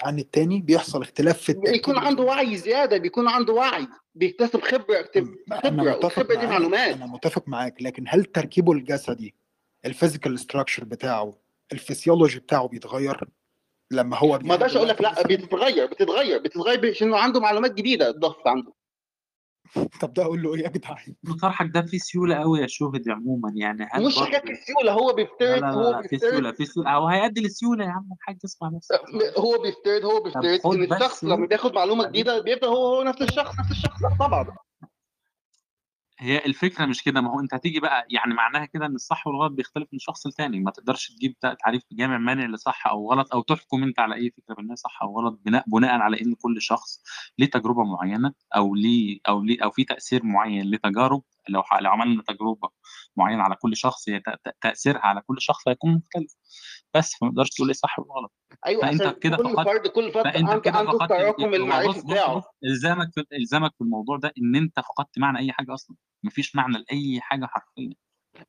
عن 0.02 0.18
التاني؟ 0.18 0.60
بيحصل 0.60 1.02
اختلاف 1.02 1.38
في 1.38 1.48
التركيب. 1.48 1.72
بيكون 1.72 1.98
عنده 1.98 2.22
وعي 2.22 2.56
زيادة 2.56 2.96
بيكون 2.98 3.28
عنده 3.28 3.52
وعي. 3.52 3.86
بيكتسب 4.14 4.60
خبرة 4.60 5.08
خبرة 5.52 5.96
والخبرة 5.96 6.34
دي 6.34 6.46
معلومات. 6.46 6.96
أنا 6.96 7.06
متفق 7.06 7.48
معاك 7.48 7.82
لكن 7.82 8.04
هل 8.08 8.24
تركيبه 8.24 8.72
الجسدي 8.72 9.34
ال 9.84 9.90
physical 9.90 10.38
structure 10.38 10.84
بتاعه 10.84 11.38
الفسيولوجي 11.72 12.38
بتاعه 12.38 12.68
بيتغير 12.68 13.20
لما 13.90 14.16
هو 14.16 14.38
ما 14.42 14.54
أقدرش 14.54 14.76
أقول 14.76 14.88
لك 14.88 15.00
لا 15.02 15.22
بتتغير 15.22 15.86
بتتغير 15.86 16.38
بتتغير 16.38 16.90
عشان 16.90 17.14
عنده 17.14 17.40
معلومات 17.40 17.74
جديدة 17.74 18.08
اتضافت 18.10 18.46
عنده. 18.46 18.72
طب 20.00 20.12
ده 20.12 20.22
أقول 20.22 20.42
له 20.42 20.54
إيه 20.54 20.62
يا 20.62 20.68
جدعان؟ 20.68 21.14
طرحك 21.42 21.70
ده 21.74 21.82
فيه 21.82 21.98
سيولة 21.98 22.34
قوي 22.36 22.60
يا 22.60 22.66
شهد 22.66 23.08
عموما 23.08 23.52
يعني 23.56 23.88
هل 23.92 24.04
مش 24.06 24.18
حكايه 24.18 24.50
السيولة 24.52 24.92
هو 24.92 25.12
بيفترض 25.12 25.48
لا 25.50 25.60
لا 25.60 25.70
هو 25.70 25.90
لا 25.90 26.02
في 26.02 26.08
بيفترض 26.08 26.30
سيولة 26.30 26.52
في 26.52 26.66
سيولة. 26.66 26.90
أو 26.90 27.06
هيؤدي 27.08 27.40
للسيوله 27.40 27.84
يا 27.84 27.90
عم 27.90 28.08
الحاج 28.20 28.36
اسمع 28.44 28.68
بس. 28.68 28.88
بس 28.92 29.38
هو 29.38 29.62
بيفترض 29.62 30.04
هو 30.04 30.22
بيفترض 30.22 30.74
إن 30.74 30.92
الشخص 30.92 31.24
لما 31.24 31.46
بياخد 31.46 31.74
معلومة 31.74 32.08
جديدة 32.08 32.42
بيبقى 32.42 32.68
هو 32.68 32.94
هو 32.96 33.02
نفس 33.02 33.22
الشخص 33.22 33.58
نفس 33.60 33.70
الشخص 33.70 34.00
طبعا. 34.20 34.46
هي 36.24 36.38
الفكرة 36.46 36.86
مش 36.86 37.02
كده 37.02 37.20
ما 37.20 37.30
هو 37.30 37.40
أنت 37.40 37.54
هتيجي 37.54 37.80
بقى 37.80 38.06
يعني 38.10 38.34
معناها 38.34 38.64
كده 38.66 38.86
إن 38.86 38.94
الصح 38.94 39.26
والغلط 39.26 39.52
بيختلف 39.52 39.88
من 39.92 39.98
شخص 39.98 40.26
لتاني 40.26 40.60
ما 40.60 40.70
تقدرش 40.70 41.08
تجيب 41.12 41.36
تعريف 41.64 41.82
جامع 41.92 42.18
مانع 42.18 42.46
لصح 42.46 42.86
أو 42.86 43.10
غلط 43.12 43.34
أو 43.34 43.42
تحكم 43.42 43.82
أنت 43.82 43.98
على 44.00 44.14
اي 44.14 44.30
فكرة 44.30 44.54
بانها 44.54 44.76
صح 44.76 45.02
أو 45.02 45.18
غلط 45.20 45.40
بناء 45.44 45.64
بناء 45.66 45.90
على 46.00 46.20
إن 46.22 46.34
كل 46.34 46.62
شخص 46.62 47.02
ليه 47.38 47.46
تجربة 47.50 47.84
معينة 47.84 48.32
أو 48.56 48.74
ليه 48.74 49.18
أو 49.28 49.42
ليه 49.42 49.64
أو 49.64 49.70
في 49.70 49.84
تأثير 49.84 50.24
معين 50.24 50.70
لتجارب 50.70 51.22
لو 51.48 51.62
لو 51.80 51.90
عملنا 51.90 52.22
تجربة 52.28 52.68
معينة 53.16 53.42
على 53.42 53.54
كل 53.54 53.76
شخص 53.76 54.04
تأثيرها 54.60 55.00
على 55.00 55.20
كل 55.26 55.36
شخص 55.40 55.68
هيكون 55.68 55.94
مختلف. 55.94 56.34
بس 56.94 57.14
فما 57.20 57.30
تقدرش 57.30 57.50
تقول 57.50 57.68
إيه 57.68 57.74
صح 57.74 57.98
ولا 57.98 58.08
غلط 58.12 58.32
أيوه 58.66 58.82
فأنت 58.82 59.18
كده 59.18 59.36
كل 59.36 59.54
فرد 59.64 59.86
كل 59.86 60.12
فرد 60.12 60.24
فأنت 60.24 60.64
كده 60.64 60.78
عنده 60.78 60.90
فقدت 60.90 61.02
التراكم 61.12 61.42
هو 61.42 61.54
المعرفي 61.54 62.00
بتاعه. 62.06 62.42
إلزامك 62.64 63.10
في 63.14 63.24
إلزامك 63.32 63.70
في 63.78 63.84
الموضوع 63.84 64.16
ده 64.16 64.32
إن 64.38 64.56
أنت 64.56 64.80
فقدت 64.80 65.18
معنى 65.18 65.38
أي 65.38 65.52
حاجة 65.52 65.74
أصلا. 65.74 65.96
مفيش 66.24 66.56
معنى 66.56 66.72
لأي 66.78 67.20
حاجة 67.20 67.46
حرفيا. 67.46 67.94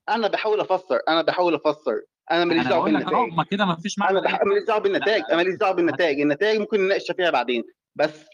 أنا 0.10 0.28
بحاول 0.28 0.60
أفسر 0.60 1.00
أنا 1.10 1.22
بحاول 1.22 1.56
أفسر. 1.56 2.02
أنا 2.32 2.46
ماليش 2.46 2.68
دعوة 2.68 2.86
بالنتائج 2.86 3.34
ما 3.34 3.44
كده 3.44 3.66
مفيش 3.66 4.00
معنى 4.00 4.20
أنا. 4.20 4.40
ماليش 4.46 4.64
دعوة 4.68 4.80
بالنتائج 4.80 5.24
أنا 5.24 5.36
ماليش 5.36 5.56
دعوة 5.56 5.74
بالنتائج 5.76 6.22
النتائج 6.22 6.60
ممكن 6.60 6.82
نناقش 6.82 7.12
فيها 7.12 7.30
بعدين. 7.30 7.64
بس 7.96 8.26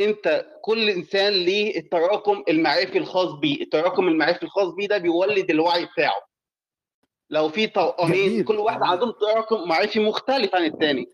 انت 0.00 0.46
كل 0.62 0.90
انسان 0.90 1.32
ليه 1.32 1.78
التراكم 1.78 2.42
المعرفي 2.48 2.98
الخاص 2.98 3.32
بيه. 3.32 3.62
التراكم 3.62 4.08
المعرفي 4.08 4.42
الخاص 4.42 4.68
بيه 4.68 4.88
ده 4.88 4.98
بيولد 4.98 5.50
الوعي 5.50 5.86
بتاعه. 5.86 6.26
لو 7.30 7.48
في 7.48 7.66
جميل. 8.00 8.44
كل 8.44 8.56
واحد 8.56 8.82
عندهم 8.82 9.10
تراكم 9.10 9.68
معرفي 9.68 10.00
مختلف 10.00 10.54
عن 10.54 10.64
التاني. 10.64 11.08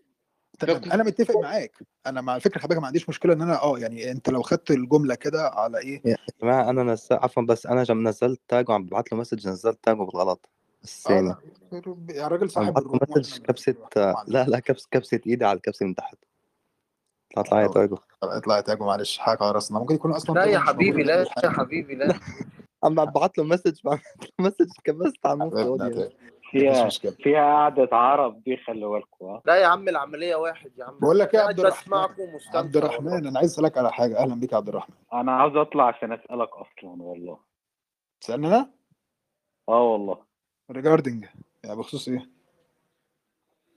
تمام. 0.59 0.81
أنا 0.91 1.03
متفق 1.03 1.37
معاك. 1.37 1.71
أنا 2.07 2.21
مع 2.21 2.39
فكره 2.39 2.59
حضرتك 2.59 2.81
ما 2.81 2.87
عنديش 2.87 3.09
مشكلة 3.09 3.33
إن 3.33 3.41
أنا 3.41 3.63
آه 3.63 3.79
يعني 3.79 4.11
أنت 4.11 4.29
لو 4.29 4.41
خدت 4.41 4.71
الجملة 4.71 5.15
كده 5.15 5.41
على 5.41 5.77
إيه؟ 5.77 6.01
يا 6.05 6.17
جماعة 6.41 6.69
أنا 6.69 6.83
نزل 6.83 7.15
عفوا 7.15 7.43
بس 7.43 7.65
أنا 7.65 7.83
جم 7.83 8.07
نزلت 8.07 8.41
تاجو 8.47 8.69
عم 8.69 8.85
ببعت 8.85 9.11
له 9.11 9.17
message 9.17 9.47
نزلت 9.47 9.79
تاجه 9.83 9.95
بالغلط 9.95 10.49
آه 10.49 10.83
الثاني 10.83 11.35
لا 11.71 12.15
يا 12.15 12.27
راجل 12.27 12.49
صاحب 12.49 12.77
message 12.77 13.41
معلش 13.49 13.69
لا 14.27 14.45
لا 14.47 14.59
كبس 14.59 14.87
كبسة 14.91 15.19
إيدي 15.27 15.45
على 15.45 15.57
الكبسة 15.57 15.85
من 15.85 15.95
تحت. 15.95 16.17
طلعت 17.35 17.53
معي 17.53 17.65
آه 17.65 17.67
تاجه 17.67 17.95
اطلع 18.23 18.55
يا 18.55 18.61
تاجو 18.61 18.85
معلش 18.85 19.17
حاجة 19.17 19.37
على 19.43 19.51
راسنا. 19.51 19.79
ممكن 19.79 19.95
يكون 19.95 20.11
أصلا 20.11 20.35
لا 20.35 20.41
تاجو 20.41 20.53
يا 20.53 20.59
حبيبي 20.59 21.03
لا 21.03 21.25
يا 21.43 21.49
حبيبي 21.49 21.95
لا. 21.95 22.19
عم 22.83 22.95
ببعت 22.95 23.37
له 23.37 23.43
message 23.43 23.79
بعمل 23.83 23.99
له 24.39 24.45
message 24.47 24.71
كبست 24.83 25.25
على 25.25 25.49
تاجو 25.49 25.77
مفيش 25.77 26.11
فيها 26.51 26.85
مشكلة. 26.85 27.11
فيها 27.11 27.41
قعدة 27.41 27.89
عرب 27.91 28.43
دي 28.43 28.57
خلي 28.57 28.85
بالكوا. 28.85 29.31
ها 29.31 29.41
لا 29.45 29.55
يا 29.55 29.67
عم 29.67 29.89
العملية 29.89 30.35
واحد 30.35 30.71
يا 30.77 30.85
عم. 30.85 30.99
بقول 30.99 31.19
لك 31.19 31.35
إيه 31.35 31.41
يا 31.41 31.45
عبد 31.45 31.59
الرحمن؟ 31.59 31.97
عبد 32.53 32.77
الرحمن 32.77 33.27
أنا 33.27 33.39
عايز 33.39 33.51
أسألك 33.51 33.77
على 33.77 33.91
حاجة. 33.91 34.17
أهلا 34.19 34.35
بيك 34.35 34.51
يا 34.51 34.57
عبد 34.57 34.67
الرحمن. 34.69 34.95
أنا 35.13 35.31
عاوز 35.31 35.55
أطلع 35.55 35.87
عشان 35.87 36.11
أسألك 36.11 36.49
أصلا 36.49 37.01
والله. 37.03 37.39
تسألني 38.21 38.47
أنا؟ 38.47 38.69
آه 39.69 39.83
والله. 39.83 40.17
regarding 40.71 41.25
يعني 41.63 41.75
بخصوص 41.77 42.07
إيه؟ 42.07 42.29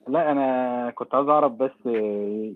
لا 0.07 0.31
أنا 0.31 0.89
كنت 0.91 1.15
عاوز 1.15 1.29
أعرف 1.29 1.51
بس 1.51 1.85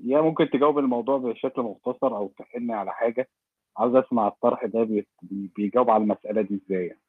يا 0.05 0.21
ممكن 0.21 0.49
تجاوب 0.49 0.79
الموضوع 0.79 1.17
بشكل 1.17 1.61
مختصر 1.61 2.17
أو 2.17 2.27
تحلني 2.37 2.73
على 2.73 2.91
حاجة؟ 2.91 3.29
عاوز 3.77 3.95
أسمع 3.95 4.27
الطرح 4.27 4.65
ده 4.65 4.83
بي- 4.83 5.07
بي- 5.21 5.51
بيجاوب 5.55 5.89
على 5.89 6.03
المسألة 6.03 6.41
دي 6.41 6.55
إزاي 6.65 6.85
يعني. 6.87 7.01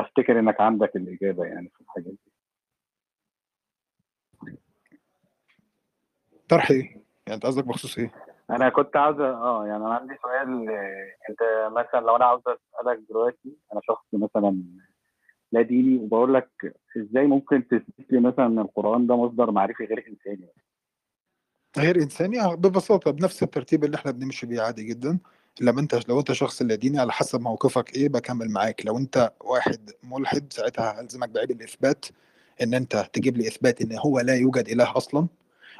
أفتكر 0.00 0.38
إنك 0.38 0.60
عندك 0.60 0.96
الإجابة 0.96 1.44
يعني 1.44 1.68
في 1.74 1.80
الحاجة 1.80 2.04
دي. 2.04 2.18
طرح 6.48 6.70
إيه؟ 6.70 6.82
يعني 7.26 7.34
أنت 7.34 7.46
قصدك 7.46 7.64
بخصوص 7.64 7.98
إيه؟ 7.98 8.12
أنا 8.50 8.68
كنت 8.68 8.96
عاوز 8.96 9.20
آه 9.20 9.66
يعني 9.66 9.84
أنا 9.84 9.94
عندي 9.94 10.14
سؤال 10.22 10.70
أنت 11.30 11.70
مثلا 11.72 12.00
لو 12.00 12.16
أنا 12.16 12.24
عاوز 12.24 12.42
أسألك 12.48 12.98
دلوقتي 13.08 13.56
أنا 13.72 13.80
شخص 13.84 14.04
مثلا 14.12 14.62
لا 15.52 15.62
ديني 15.62 15.98
وبقول 15.98 16.34
لك 16.34 16.74
إزاي 16.96 17.26
ممكن 17.26 17.68
تثبت 17.68 18.12
لي 18.12 18.20
مثلا 18.20 18.46
إن 18.46 18.58
القرآن 18.58 19.06
ده 19.06 19.16
مصدر 19.16 19.50
معرفي 19.50 19.84
غير 19.84 20.04
إنساني؟ 20.08 20.48
غير 21.78 21.96
إنساني؟ 22.02 22.40
آه، 22.40 22.54
ببساطة 22.54 23.10
بنفس 23.10 23.42
الترتيب 23.42 23.84
اللي 23.84 23.96
إحنا 23.96 24.10
بنمشي 24.10 24.46
بيه 24.46 24.60
عادي 24.60 24.84
جدا. 24.84 25.18
لما 25.60 25.80
أنت 25.80 26.08
لو 26.08 26.18
أنت 26.18 26.32
شخص 26.32 26.62
لا 26.62 26.74
ديني 26.74 26.98
على 26.98 27.12
حسب 27.12 27.40
موقفك 27.40 27.96
إيه 27.96 28.08
بكمل 28.08 28.50
معاك. 28.50 28.86
لو 28.86 28.98
أنت 28.98 29.32
واحد 29.40 29.90
ملحد 30.02 30.52
ساعتها 30.52 31.00
هلزمك 31.00 31.28
بعيد 31.28 31.50
الإثبات 31.50 32.06
إن 32.62 32.74
أنت 32.74 33.06
تجيب 33.12 33.36
لي 33.36 33.48
إثبات 33.48 33.80
إن 33.82 33.98
هو 33.98 34.20
لا 34.20 34.34
يوجد 34.34 34.68
إله 34.68 34.96
أصلا. 34.96 35.26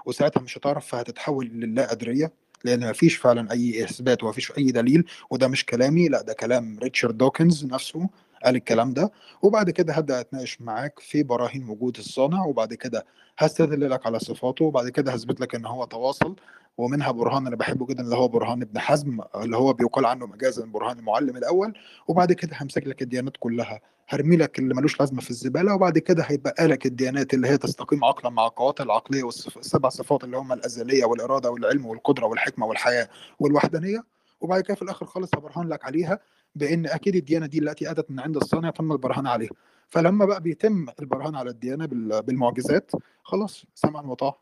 وساعتها 0.07 0.41
مش 0.41 0.59
هتعرف 0.59 0.87
فهتتحول 0.87 1.47
للا 1.47 1.93
ادريه 1.93 2.33
لأن 2.65 2.91
مفيش 2.91 3.17
فعلا 3.17 3.53
أي 3.53 3.85
إثبات 3.85 4.25
ومفيش 4.25 4.59
أي 4.59 4.65
دليل. 4.65 5.05
وده 5.31 5.49
مش 5.49 5.67
كلامي 5.67 6.09
لا 6.09 6.23
ده 6.23 6.33
كلام 6.33 6.79
ريتشارد 6.83 7.19
دوكنز 7.19 7.65
نفسه. 7.67 8.09
قال 8.47 8.57
الكلام 8.57 8.93
ده 8.93 9.13
وبعد 9.43 9.71
كده 9.71 9.93
هبدأ 9.93 10.21
أتناقش 10.21 10.61
معاك 10.61 10.99
في 10.99 11.23
براهين 11.23 11.69
وجود 11.69 11.97
الصانع 11.99 12.45
وبعد 12.45 12.75
كده 12.75 13.05
هستدل 13.39 13.91
لك 13.91 14.07
على 14.07 14.19
صفاته 14.19 14.65
وبعد 14.65 14.89
كده 14.89 15.13
هثبت 15.13 15.41
لك 15.41 15.55
إن 15.55 15.67
هو 15.67 15.85
تواصل 15.85 16.37
ومنها 16.79 17.11
برهان 17.13 17.47
أنا 17.47 17.57
بحبه 17.57 17.87
جدا 17.87 18.03
اللي 18.05 18.17
هو 18.17 18.29
برهان 18.29 18.63
ابن 18.63 18.79
حزم 18.79 19.21
اللي 19.35 19.57
هو 19.57 19.73
بيقال 19.73 20.07
عنه 20.07 20.27
مجازا 20.27 20.65
برهان 20.67 20.99
المعلم 20.99 21.37
الأول 21.37 21.75
وبعد 22.09 22.33
كده 22.33 22.57
همسك 22.61 22.87
لك 22.87 23.03
الديانات 23.03 23.37
كلها 23.41 23.81
هرمي 24.09 24.37
لك 24.37 24.59
اللي 24.59 24.75
ملوش 24.75 25.01
لازمة 25.01 25.21
في 25.21 25.31
الزبالة 25.31 25.75
وبعد 25.75 25.99
كده 25.99 26.23
هيبقى 26.27 26.67
لك 26.67 26.87
الديانات 26.87 27.35
اللي 27.35 27.49
هي 27.49 27.59
تستقيم 27.59 28.05
عقلا 28.05 28.31
مع 28.31 28.47
القوات 28.47 28.81
العقلية 28.81 29.23
والسبع 29.25 29.89
صفات 29.89 30.25
اللي 30.25 30.37
هم 30.37 30.53
الأزلية 30.53 31.05
والإرادة 31.05 31.51
والعلم 31.51 31.87
والقدرة 31.87 32.27
والحكمة 32.27 32.67
والحياة 32.67 33.09
والوحدانية 33.41 34.05
وبعد 34.41 34.61
كده 34.63 34.75
في 34.75 34.83
الآخر 34.83 35.07
خالص 35.07 35.31
هبرهن 35.35 35.69
لك 35.69 35.85
عليها 35.85 36.19
بإن 36.57 36.87
أكيد 36.87 37.17
الديانة 37.17 37.47
دي 37.47 37.59
التي 37.59 37.91
أتت 37.91 38.11
من 38.11 38.21
عند 38.21 38.37
الصانع 38.37 38.71
تم 38.71 38.93
البرهان 38.93 39.27
عليها. 39.27 39.51
فلما 39.89 40.25
بقى 40.25 40.41
بيتم 40.43 40.87
البرهان 41.01 41.35
على 41.37 41.51
الديانة 41.51 41.87
بال- 41.87 42.23
بالمعجزات 42.23 42.91
خلاص 43.23 43.67
سمعا 43.75 44.03
وطاعة. 44.03 44.39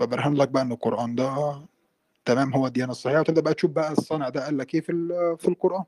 ببرهن 0.00 0.34
لك 0.34 0.48
بقى 0.48 0.62
إن 0.62 0.72
القرآن 0.72 1.14
ده 1.14 1.34
تمام 2.24 2.54
هو 2.54 2.66
الديانة 2.66 2.90
الصحيحة. 2.90 3.20
وتبدأ 3.20 3.40
بقى 3.40 3.54
تشوف 3.54 3.70
بقى 3.70 3.92
الصانع 3.92 4.28
ده 4.28 4.44
قال 4.44 4.58
لك 4.58 4.74
إيه 4.74 4.80
في 4.80 4.92
في 5.38 5.48
القرآن. 5.48 5.84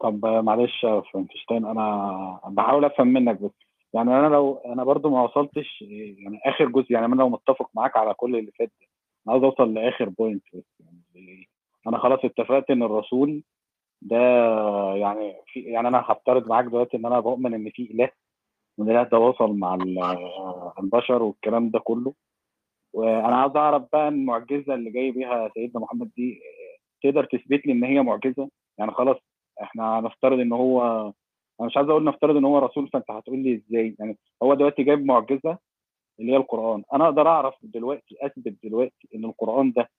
طب 0.00 0.26
معلش 0.26 0.84
يا 0.84 1.00
فرانكشتاين 1.12 1.66
أنا 1.66 2.40
بحاول 2.46 2.84
أفهم 2.84 3.06
منك 3.06 3.40
بس. 3.40 3.50
يعني 3.94 4.10
أنا 4.10 4.26
لو 4.26 4.56
أنا 4.66 4.84
برضو 4.84 5.10
ما 5.10 5.22
وصلتش 5.22 5.82
يعني 6.18 6.40
آخر 6.44 6.68
جزء 6.68 6.92
يعني 6.92 7.06
أنا 7.06 7.14
لو 7.14 7.28
متفق 7.28 7.70
معاك 7.74 7.96
على 7.96 8.14
كل 8.14 8.36
اللي 8.36 8.52
فات 8.58 8.72
ده 8.80 8.86
أنا 9.26 9.32
عاوز 9.34 9.44
أوصل 9.44 9.74
لآخر 9.74 10.08
بوينت 10.08 10.42
بس. 10.54 10.64
يعني 10.80 11.48
أنا 11.86 11.98
خلاص 11.98 12.18
اتفقت 12.24 12.70
إن 12.70 12.82
الرسول 12.82 13.42
ده 14.06 14.16
يعني 14.94 15.34
في 15.46 15.60
يعني 15.60 15.88
أنا 15.88 16.02
هفترض 16.06 16.48
معاك 16.48 16.64
دلوقتي 16.64 16.96
إن 16.96 17.06
أنا 17.06 17.20
بؤمن 17.20 17.54
إن 17.54 17.70
في 17.70 17.82
إله 17.82 18.10
وإن 18.78 18.88
لها 18.90 19.04
تواصل 19.04 19.52
مع 19.58 19.74
ال- 19.74 19.98
البشر 20.80 21.22
والكلام 21.22 21.70
ده 21.70 21.78
كله. 21.78 22.14
وأنا 22.94 23.36
عاوز 23.36 23.56
أعرف 23.56 23.82
بقى 23.92 24.08
المعجزة 24.08 24.74
اللي 24.74 24.90
جاي 24.90 25.10
بيها 25.10 25.50
سيدنا 25.54 25.80
محمد 25.80 26.10
دي 26.16 26.40
آه، 26.42 26.78
تقدر 27.02 27.24
تثبت 27.24 27.66
لي 27.66 27.72
إن 27.72 27.84
هي 27.84 28.02
معجزة؟ 28.02 28.48
يعني 28.78 28.92
خلاص 28.92 29.16
إحنا 29.62 29.98
هنفترض 29.98 30.38
إن 30.40 30.52
هو 30.52 30.82
أنا 31.60 31.66
مش 31.68 31.76
عايز 31.76 31.88
أقول 31.88 32.04
نفترض 32.04 32.36
إن 32.36 32.44
هو 32.44 32.58
رسول 32.58 32.88
فأنت 32.88 33.10
هتقول 33.10 33.38
لي 33.38 33.54
إزاي؟ 33.54 33.96
يعني 33.98 34.18
هو 34.42 34.54
دلوقتي 34.54 34.82
جايب 34.82 35.04
معجزة 35.06 35.58
اللي 36.20 36.32
هي 36.32 36.36
القرآن. 36.36 36.82
أنا 36.94 37.04
أقدر 37.04 37.28
أعرف 37.28 37.54
دلوقتي 37.62 38.16
أثبت 38.22 38.56
دلوقتي 38.64 39.08
إن 39.14 39.24
القرآن 39.24 39.72
ده 39.72 39.90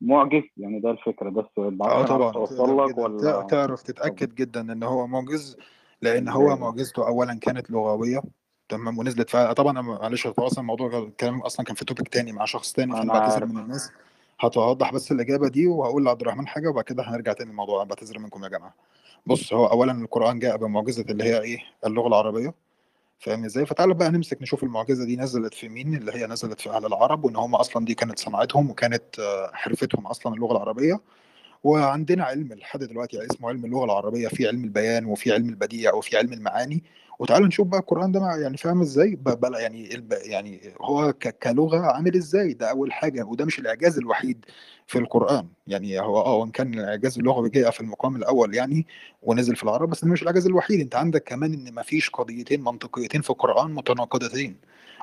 معجز؟ 0.00 0.42
يعني 0.56 0.80
ده 0.80 0.90
الفكرة 0.90 1.30
ده 1.30 1.40
السؤال. 1.40 1.82
آه 1.82 2.02
طبعا. 2.02 2.32
تقدر 2.32 2.86
لك 2.86 2.98
ولا 2.98 3.18
تع- 3.32 3.42
تعرف 3.42 3.82
تتأكد 3.82 4.34
جدا 4.34 4.72
إن 4.72 4.82
هو 4.82 5.06
معجز 5.06 5.56
لأن 6.02 6.28
هو 6.28 6.56
معجزته 6.56 7.06
اولا 7.06 7.34
كانت 7.34 7.70
لغوية 7.70 8.22
تمام 8.68 8.98
ونزلت 8.98 9.30
فيها 9.30 9.52
طبعا 9.52 9.80
معلش 9.80 10.26
هو 10.26 10.46
أصلا 10.46 10.60
الموضوع 10.60 10.98
الكلام 10.98 11.40
أصلا 11.40 11.66
كان 11.66 11.76
في 11.76 11.84
توبيك 11.84 12.08
تاني 12.08 12.32
مع 12.32 12.44
شخص 12.44 12.72
تاني 12.72 12.92
فأنا 12.92 13.02
أنا 13.02 13.12
بعتذر 13.12 13.46
من 13.46 13.58
الناس. 13.58 13.90
هتوضح 14.40 14.92
بس 14.94 15.12
الإجابة 15.12 15.48
دي 15.48 15.66
وهقول 15.66 16.04
لعبد 16.04 16.20
الرحمن 16.20 16.46
حاجة 16.46 16.68
وبعد 16.68 16.84
كده 16.84 17.02
هنرجع 17.02 17.32
تاني 17.32 17.50
للموضوع 17.50 17.84
بعتذر 17.84 18.18
منكم 18.18 18.44
يا 18.44 18.48
جماعة. 18.48 18.74
بص 19.26 19.52
هو 19.52 19.66
اولا 19.66 19.92
القرآن 19.92 20.38
جاء 20.38 20.56
بمعجزة 20.56 21.04
اللي 21.10 21.24
هي 21.24 21.40
إيه؟ 21.40 21.58
اللغة 21.86 22.08
العربية. 22.08 22.54
فاهم 23.18 23.44
إزاي؟ 23.44 23.66
فتعالى 23.66 23.94
بقى 23.94 24.10
نمسك 24.10 24.42
نشوف 24.42 24.62
المعجزة 24.64 25.04
دي 25.04 25.16
نزلت 25.16 25.54
في 25.54 25.68
مين 25.68 25.94
اللي 25.94 26.12
هي 26.12 26.26
نزلت 26.26 26.60
في 26.60 26.70
أهل 26.70 26.86
العرب 26.86 27.24
وإن 27.24 27.36
هم 27.36 27.54
أصلا 27.54 27.84
دي 27.84 27.94
كانت 27.94 28.18
صناعتهم 28.18 28.70
وكانت 28.70 29.18
آه، 29.18 29.50
حرفتهم 29.52 30.06
أصلا 30.06 30.34
اللغة 30.34 30.52
العربية. 30.52 31.00
وعندنا 31.64 32.24
علم 32.24 32.52
لحد 32.52 32.84
دلوقتي 32.84 33.26
اسمه 33.26 33.48
علم 33.48 33.64
اللغة 33.64 33.84
العربية 33.84 34.28
في 34.28 34.46
علم 34.48 34.64
البيان 34.64 35.06
وفي 35.06 35.32
علم 35.32 35.48
البديع 35.48 35.94
وفي 35.94 36.16
علم 36.16 36.32
المعاني. 36.32 36.84
وتعال 37.18 37.42
نشوف 37.42 37.66
بقى 37.68 37.80
القرآن 37.80 38.12
ده 38.12 38.20
يعني 38.42 38.56
فاهم 38.56 38.80
إزاي؟ 38.80 39.14
ب- 39.16 39.40
بل 39.40 39.54
يعني 39.54 39.88
يعني 40.10 40.60
هو 40.80 41.12
كلغة 41.42 41.78
عامل 41.80 42.16
إزاي؟ 42.16 42.52
ده 42.52 42.70
أول 42.70 42.92
حاجة 42.92 43.24
وده 43.24 43.44
مش 43.44 43.58
الإعجاز 43.58 43.98
الوحيد 43.98 44.44
في 44.86 44.98
القرآن. 44.98 45.48
يعني 45.66 46.00
هو 46.00 46.20
آه 46.20 46.34
وان 46.34 46.50
كان 46.50 46.74
الإعجاز 46.74 47.18
اللغوي 47.18 47.50
جاء 47.50 47.70
في 47.70 47.80
المقام 47.80 48.16
الأول 48.16 48.54
يعني 48.54 48.86
ونزل 49.22 49.56
في 49.56 49.62
العرب 49.62 49.90
بس 49.90 50.04
ده 50.04 50.10
مش 50.10 50.22
الإعجاز 50.22 50.46
الوحيد. 50.46 50.80
أنت 50.80 50.94
عندك 50.94 51.22
كمان 51.24 51.52
إن 51.54 51.74
مفيش 51.74 52.10
قضيتين 52.10 52.60
منطقيتين 52.64 53.20
في 53.20 53.30
القرآن 53.30 53.70
متناقضتين. 53.74 54.56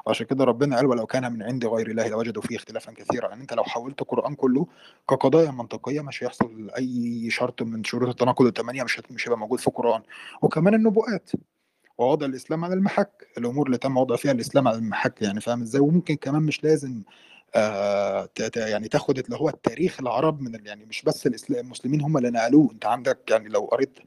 وعشان 0.05 0.25
كده 0.27 0.43
ربنا 0.43 0.75
قال 0.75 0.85
ولو 0.85 1.05
كان 1.05 1.33
من 1.33 1.43
عند 1.43 1.65
غير 1.65 1.87
الله 1.91 2.07
لوجدوا 2.07 2.41
فيه 2.41 2.55
اختلافا 2.55 2.91
كثيرا 2.91 3.29
يعني 3.29 3.41
أنت 3.41 3.53
لو 3.53 3.63
حولت 3.63 4.01
القرآن 4.01 4.35
كله 4.35 4.67
كقضايا 5.09 5.51
منطقية 5.51 6.01
مش 6.01 6.23
هيحصل 6.23 6.69
أي 6.77 7.29
شرط 7.29 7.61
من 7.63 7.83
شروط 7.83 8.09
التناقض 8.09 8.45
الثمانيه 8.45 8.83
مش 8.83 9.01
مش 9.11 9.27
هيبقى 9.27 9.39
موجود 9.39 9.59
في 9.59 9.67
القرآن. 9.67 10.01
وكمان 10.41 10.73
النبوءات. 10.73 11.29
ووضع 12.03 12.25
الإسلام 12.25 12.65
على 12.65 12.73
المحك 12.73 13.27
الأمور 13.37 13.65
اللي 13.67 13.77
تم 13.77 13.97
وضع 13.97 14.15
فيها 14.15 14.31
الإسلام 14.31 14.67
على 14.67 14.77
المحك 14.77 15.21
يعني 15.21 15.41
فاهم 15.41 15.61
إزاي؟ 15.61 15.81
وممكن 15.81 16.15
كمان 16.15 16.41
مش 16.41 16.63
لازم 16.63 17.01
آه 17.55 18.29
يعني 18.55 18.87
تاخد 18.87 19.19
اللي 19.19 19.37
هو 19.37 19.49
التاريخ 19.49 19.99
العرب 19.99 20.41
من 20.41 20.65
يعني 20.65 20.85
مش 20.85 21.01
بس 21.01 21.27
المسلمين 21.49 22.01
هم 22.01 22.17
اللي 22.17 22.29
نقلوه. 22.29 22.71
أنت 22.71 22.85
عندك 22.85 23.19
يعني 23.31 23.49
لو 23.49 23.65
قريت 23.65 23.99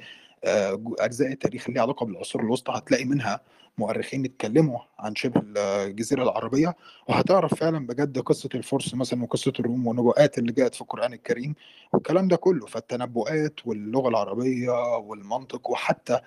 آه، 0.44 0.82
أجزاء 0.98 1.32
التاريخ 1.32 1.68
اللي 1.68 1.80
علاقة 1.80 2.06
بالعصور 2.06 2.42
الوسطى 2.42 2.72
هتلاقي 2.76 3.04
منها 3.04 3.40
مؤرخين 3.78 4.24
اتكلموا 4.24 4.78
عن 4.98 5.14
شبه 5.14 5.42
الجزيرة 5.84 6.22
العربية 6.22 6.76
وهتعرف 7.08 7.54
فعلا 7.54 7.86
بجد 7.86 8.18
قصة 8.18 8.48
الفرس 8.54 8.94
مثلا 8.94 9.22
وقصة 9.22 9.52
الروم 9.60 9.86
والنبوءات 9.86 10.38
اللي 10.38 10.52
جاءت 10.52 10.74
في 10.74 10.80
القرآن 10.80 11.12
الكريم 11.12 11.54
والكلام 11.92 12.28
ده 12.28 12.36
كله. 12.36 12.66
فالتنبؤات 12.66 13.66
واللغة 13.66 14.08
العربية 14.08 14.96
والمنطق 14.96 15.70
وحتى 15.70 16.20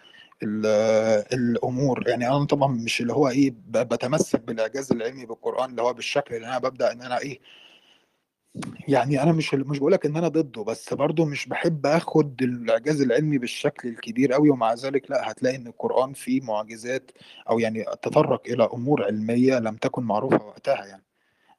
الأمور. 0.43 2.08
يعني 2.08 2.27
أنا 2.27 2.46
طبعا 2.46 2.67
مش 2.67 3.01
اللي 3.01 3.13
هو 3.13 3.29
إيه 3.29 3.53
بتمسك 3.67 4.41
بالإعجاز 4.41 4.91
العلمي 4.91 5.25
بالقرآن 5.25 5.69
اللي 5.69 5.81
هو 5.81 5.93
بالشكل 5.93 6.36
اللي 6.36 6.48
أنا 6.48 6.58
ببدأ 6.58 6.91
إن 6.91 7.01
أنا 7.01 7.19
إيه 7.19 7.39
يعني 8.88 9.24
أنا 9.24 9.31
مش 9.31 9.53
مش 9.53 9.79
بقولك 9.79 10.05
إن 10.05 10.17
أنا 10.17 10.27
ضده 10.27 10.63
بس 10.63 10.93
برضو 10.93 11.25
مش 11.25 11.48
بحب 11.48 11.86
آخد 11.86 12.41
الإعجاز 12.41 13.01
العلمي 13.01 13.38
بالشكل 13.38 13.89
الكبير 13.89 14.34
قوي 14.34 14.50
ومع 14.50 14.74
ذلك 14.74 15.12
لأ 15.12 15.31
هتلاقي 15.31 15.55
إن 15.55 15.67
القرآن 15.67 16.13
فيه 16.13 16.41
معجزات 16.41 17.12
أو 17.50 17.60
يعني 17.60 17.84
تطرق 18.01 18.41
إلى 18.48 18.69
أمور 18.74 19.03
علمية 19.05 19.60
لم 19.60 19.75
تكن 19.75 20.03
معروفة 20.03 20.46
وقتها 20.46 20.86
يعني. 20.86 21.03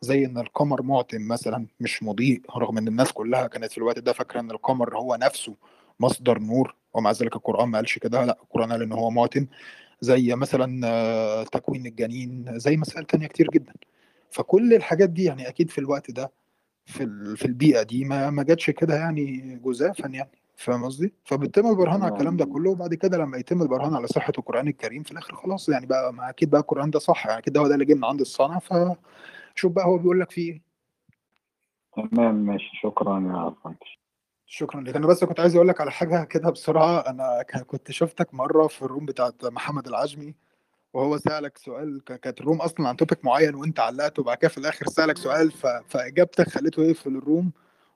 زي 0.01 0.25
إن 0.25 0.39
القمر 0.39 0.83
معتم 0.83 1.29
مثلا 1.29 1.67
مش 1.81 2.03
مضيء 2.03 2.43
رغم 2.57 2.79
إن 2.79 2.89
الناس 2.89 3.13
كلها 3.13 3.47
كانت 3.47 3.73
في 3.73 3.79
الوقت 3.79 3.99
ده 3.99 4.13
فاكرة 4.13 4.41
إن 4.41 4.51
القمر 4.51 4.99
هو 4.99 5.17
نفسه. 5.21 5.55
مصدر 6.01 6.39
نور 6.39 6.75
ومع 6.95 7.11
ذلك 7.11 7.37
القرآن 7.37 7.69
ما 7.69 7.79
قالش 7.79 7.99
كده 7.99 8.25
لا 8.25 8.39
القرآن 8.43 8.73
قال 8.73 8.83
إن 8.83 8.93
هو 8.93 9.11
معتم 9.11 9.47
زي 10.01 10.35
مثلا 10.35 10.81
آه، 10.85 11.43
تكوين 11.45 11.87
الجنين 11.87 12.59
زي 12.59 12.77
مسائل 12.77 13.05
تانية 13.05 13.27
كتير 13.27 13.49
جدا. 13.49 13.73
فكل 14.31 14.75
الحاجات 14.75 15.11
دي 15.11 15.25
يعني 15.25 15.49
أكيد 15.49 15.71
في 15.71 15.79
الوقت 15.79 16.11
ده 16.11 16.33
في 16.87 17.35
في 17.37 17.45
البيئة 17.45 17.83
دي 17.83 18.05
ما 18.05 18.31
ما 18.31 18.43
جاتش 18.43 18.71
كده 18.71 18.95
يعني 18.95 19.57
جزافا 19.65 20.09
يعني 20.09 20.31
فاهم 20.57 20.85
قصدي؟ 20.85 21.13
فبيتم 21.25 21.67
البرهان 21.67 22.03
على 22.03 22.13
الكلام 22.13 22.37
ده 22.37 22.45
تمام 22.45 22.57
كله 22.57 22.71
وبعد 22.71 22.95
كده 22.95 23.19
لما 23.19 23.39
يتم 23.39 23.63
البرهان 23.63 23.95
على 23.95 24.07
صحة 24.07 24.33
القرآن 24.39 24.69
الكريم 24.69 25.03
في 25.03 25.13
الآخر 25.13 25.35
خلاص 25.35 25.69
يعني 25.69 25.87
بقى 25.87 26.13
ما 26.13 26.31
أكيد 26.31 26.51
بقى 26.51 26.61
القرآن 26.61 26.91
ده 26.91 26.99
صح 26.99 27.27
يعني 27.27 27.39
أكيد 27.39 27.59
هو 27.59 27.69
ده 27.69 27.75
اللي 27.75 27.85
جه 27.85 27.95
من 27.95 28.05
عند 28.05 28.21
الصانع 28.21 28.59
فشوف 28.59 29.73
بقى 29.73 29.87
هو 29.87 29.99
بيقول 29.99 30.21
لك 30.21 30.31
فيه 30.31 30.53
إيه. 30.53 30.63
تمام 31.97 32.35
ماشي 32.35 32.71
شكرا 32.83 33.21
يا 33.21 33.55
فرانك 33.65 34.00
شكرا 34.53 34.81
لك 34.81 34.97
أنا 34.97 35.07
بس 35.07 35.25
كنت 35.25 35.41
عايز 35.41 35.55
أقول 35.57 35.69
لك 35.69 35.81
على 35.81 35.91
حاجة 35.91 36.25
كده 36.25 36.51
بسرعة. 36.51 36.99
أنا 36.99 37.43
كنت 37.67 37.91
شفتك 37.91 38.35
مرة 38.35 38.67
في 38.67 38.83
ال 38.83 38.88
room 38.88 39.07
بتاعت 39.07 39.45
محمد 39.45 39.87
العجمي 39.87 40.35
وهو 40.95 41.19
سألك 41.19 41.59
سؤال 41.59 42.05
كانت 42.05 42.41
ال 42.41 42.45
room 42.45 42.61
أصلا 42.61 42.89
عن 42.89 42.97
topic 42.97 43.25
معين 43.25 43.55
وأنت 43.55 43.81
علقته 43.81 44.21
وبعد 44.23 44.37
كده 44.37 44.49
في 44.49 44.59
الآخر 44.59 44.87
سألك 44.87 45.19
سؤال 45.19 45.51
ف... 45.51 45.67
فإجابتك 45.67 46.49
خليته 46.49 46.83
يقفل 46.83 47.17
ال 47.17 47.24
room 47.24 47.53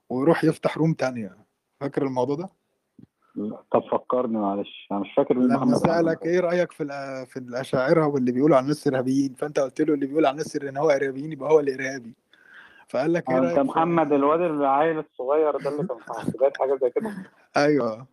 ويروح 0.09 0.43
يفتح 0.43 0.77
room 0.77 0.93
تانية. 0.93 1.37
فاكر 1.79 2.05
الموضوع 2.05 2.35
ده؟ 2.35 2.49
طب 3.71 3.81
فكرني 3.91 4.37
معلش. 4.37 4.87
أنا 4.91 4.99
مش 4.99 5.07
فاكر 5.17 5.33
لما 5.33 5.77
سألك 5.77 6.25
إيه 6.25 6.39
رأيك 6.39 6.71
في 6.71 6.85
في 7.29 7.37
الأشاعرة 7.39 8.07
واللي 8.07 8.31
بيقولوا 8.31 8.57
عن 8.57 8.63
الناس 8.63 8.87
إرهابيين 8.87 9.33
فأنت 9.33 9.59
قلت 9.59 9.81
له 9.81 9.93
اللي 9.93 10.05
بيقول 10.05 10.25
عن 10.25 10.31
الناس 10.31 10.55
إن 10.55 10.77
هو 10.77 10.89
إرهابيين 10.89 11.31
يبقى 11.31 11.49
هو 11.51 11.59
الإرهابي. 11.59 12.13
فقال 12.87 13.13
لك 13.13 13.29
إيه 13.29 13.37
انت 13.37 13.45
رأيك 13.45 13.55
في 13.55 13.61
محمد 13.61 14.13
الواد 14.13 14.41
العيل 14.41 14.99
الصغير 14.99 15.57
ده 15.57 15.69
اللي 15.69 15.87
كان 15.87 15.97
في 15.97 16.13
حاسبات 16.13 16.57
حاجة 16.57 16.77
زي 16.81 16.89
كده. 16.89 17.13
أيوه. 17.57 18.07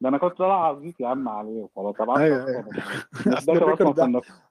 ده 0.00 0.08
أنا 0.08 0.18
كنت 0.18 0.38
طالع 0.38 0.66
عزيز 0.68 0.94
يا 1.00 1.08
عم 1.08 1.28
عليه 1.28 1.62
وخلاص. 1.62 2.00
ابعت 2.00 2.18
أيوه 2.18 2.46
أيوه. 2.48 2.64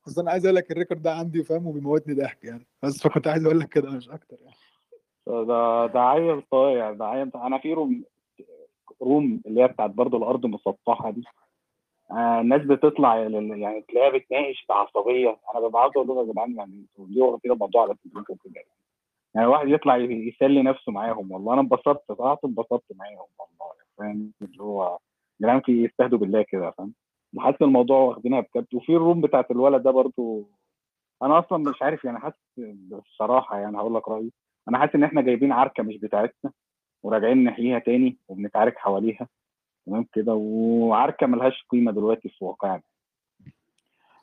أصل 0.08 0.22
أنا 0.22 0.32
عايز 0.32 0.46
أقول 0.46 0.56
لك 0.56 0.72
ال 0.72 0.76
record 0.76 1.02
ده 1.02 1.14
عندي 1.14 1.44
فاهم 1.44 1.68
وبيموتني 1.68 2.14
ضحك 2.14 2.44
يعني. 2.44 2.68
بس 2.84 3.04
فكنت 3.04 3.28
عايز 3.28 3.46
أقول 3.46 3.60
لك 3.60 3.70
كده 3.70 3.92
مش 3.92 4.10
أكتر 4.10 4.38
يعني. 4.42 4.56
ده 5.28 5.86
ده 5.86 6.00
عيل 6.00 6.44
صايع 6.52 6.92
ده 6.92 7.06
عيل 7.06 7.32
أنا 7.36 7.58
في 7.58 7.74
room 7.74 8.04
room 9.02 9.42
اللي 9.46 9.64
هي 9.64 9.68
بتاعت 9.68 9.90
برضه 9.92 10.18
الأرض 10.18 10.46
مسطحه 10.46 11.12
دي. 11.12 11.24
آه 12.12 12.42
الناس 12.42 12.62
بتطلع 12.62 13.18
يعني 13.18 13.82
تلاقيها 13.90 14.18
بتناقش 14.18 14.66
بعصبيه 14.70 15.38
أنا 15.56 15.68
ببقى 15.68 15.82
عاوز 15.82 15.94
أقول 15.96 16.08
لهم 16.08 16.28
يا 16.28 16.32
جدعان 16.32 16.56
يعني 16.56 16.74
أنتوا 16.92 17.08
ليه 17.08 17.22
واخدين 17.22 17.52
الموضوع 17.52 17.82
على 17.82 17.96
كده 18.04 18.64
يعني 19.38 19.50
يعني 19.50 19.52
واحد 19.52 19.68
يطلع 19.68 19.98
يسلي 19.98 20.64
نفسه 20.64 20.92
معاهم 20.92 21.32
والله 21.32 21.54
أنا 21.54 21.62
انبسطت 21.62 22.12
طلعت 22.12 22.40
انبسطت 22.46 22.84
معاهم 22.96 23.28
والله 23.40 23.76
فاهم؟ 23.98 24.34
اللي 24.42 24.64
هو 24.64 25.00
جدعان 25.42 25.62
في 25.62 25.84
يستهدوا 25.86 26.18
بالله 26.20 26.42
كده 26.42 26.72
فاهم؟ 26.72 26.94
وحاسس 27.36 27.62
الموضوع 27.62 27.98
واخدينها 28.00 28.40
بجد. 28.42 28.68
وفي 28.76 28.92
ال 28.96 29.01
room 29.01 29.22
بتاعت 29.22 29.52
الولد 29.52 29.84
ده 29.84 29.92
برضه 29.92 30.50
أنا 31.24 31.40
أصلا 31.40 31.58
مش 31.72 31.82
عارف 31.82 32.06
يعني 32.06 32.20
حاسس 32.20 32.38
بصراحة 33.06 33.60
يعني 33.60 33.78
هقول 33.78 33.96
لك 33.96 34.08
رأيي. 34.10 34.32
أنا 34.70 34.80
حاسس 34.80 34.96
إن 34.96 35.04
إحنا 35.04 35.22
جايبين 35.22 35.52
عركة 35.52 35.84
مش 35.84 35.98
بتاعتنا 35.98 36.52
وراجعين 37.04 37.44
نحييها 37.44 37.80
تاني 37.80 38.18
وبنتعارك 38.28 38.78
حواليها 38.78 39.28
تمام 39.88 40.06
كده؟ 40.14 40.34
وعركة 40.34 41.28
ملهاش 41.28 41.66
قيمة 41.72 41.92
دلوقتي 41.92 42.30
في 42.30 42.46
واقعنا. 42.46 42.82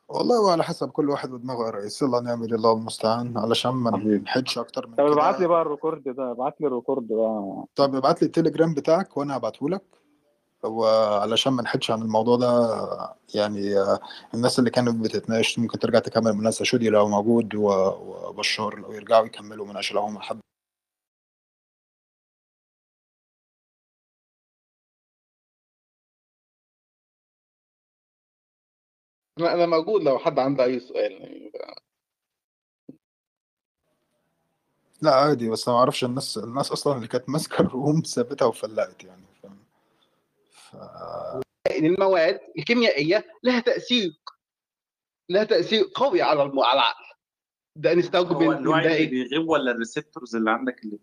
والله 0.08 0.40
وعلى 0.40 0.64
حسب 0.64 0.90
كل 0.90 1.10
واحد 1.10 1.32
ودماغه 1.32 1.66
يا 1.66 1.70
ريس 1.70 2.02
الله 2.02 2.20
نعمل 2.20 2.54
الله 2.54 2.72
المستعان 2.72 3.38
علشان 3.38 3.70
ما 3.70 3.90
نحدش 3.96 4.58
أكتر 4.58 4.86
من 4.86 4.94
طب 4.94 5.04
ابعت 5.06 5.40
لي 5.40 5.46
بقى 5.48 5.62
ال 5.62 5.68
record 5.68 6.02
ده 6.04 6.30
ابعت 6.30 6.60
لي 6.60 6.66
ال 6.66 6.72
record 6.72 7.08
ده 7.08 7.64
طب 7.76 7.94
ابعت 7.94 8.22
لي 8.22 8.26
التليجرام 8.26 8.74
بتاعك 8.74 9.16
وأنا 9.16 9.36
هبعته 9.36 9.68
لك. 9.70 9.82
وعلشان 10.64 11.52
ما 11.52 11.62
نحدش 11.62 11.90
عن 11.90 12.02
الموضوع 12.02 12.36
ده 12.36 12.70
يعني 13.34 13.74
الناس 14.34 14.58
اللي 14.58 14.70
كانت 14.70 15.04
بتتناقش 15.04 15.58
ممكن 15.58 15.78
ترجع 15.78 15.98
تكمل 15.98 16.28
المناقشه 16.30 16.62
شودي 16.62 16.88
لو 16.88 17.08
موجود 17.08 17.54
وبشار 17.54 18.78
لو 18.78 18.92
يرجعوا 18.92 19.26
يكملوا 19.26 19.66
مناقشة 19.66 19.94
لو 19.94 20.00
هم 20.00 20.18
حد 20.18 20.38
أنا 29.38 29.54
أنا 29.54 29.66
موجود 29.66 30.02
لو 30.02 30.18
حد 30.18 30.38
عنده 30.38 30.64
أي 30.64 30.80
سؤال. 30.80 31.12
يعني 31.12 31.52
لا 35.02 35.14
عادي 35.14 35.50
بس 35.50 35.68
أنا 35.68 35.74
ما 35.76 35.80
أعرفش 35.80 36.04
الناس 36.04 36.38
الناس 36.38 36.72
أصلا 36.72 36.96
اللي 36.96 37.08
كانت 37.08 37.28
ماسكة 37.28 37.60
الروم 37.60 38.02
سابتها 38.02 38.46
وفلقت 38.46 39.04
يعني 39.04 39.24
فاهم؟ 39.42 39.58
ف... 40.50 40.76
المواد 41.70 42.40
الكيميائية 42.58 43.26
لها 43.42 43.60
تأثير 43.60 44.20
لها 45.28 45.44
تأثير 45.44 45.90
قوي 45.94 46.22
على 46.22 46.42
الم... 46.42 46.60
على 46.60 46.72
العقل 46.72 47.04
ده 47.76 47.94
نستوجب 47.94 48.32
هو 48.32 48.50
من 48.50 48.82
ده 48.82 48.96
اللي 48.96 49.06
بيغيب 49.06 49.48
ولا 49.48 49.72
ال 49.72 49.79
receptors 49.79 50.36
اللي 50.36 50.50
عندك 50.50 50.84
اللي 50.84 50.98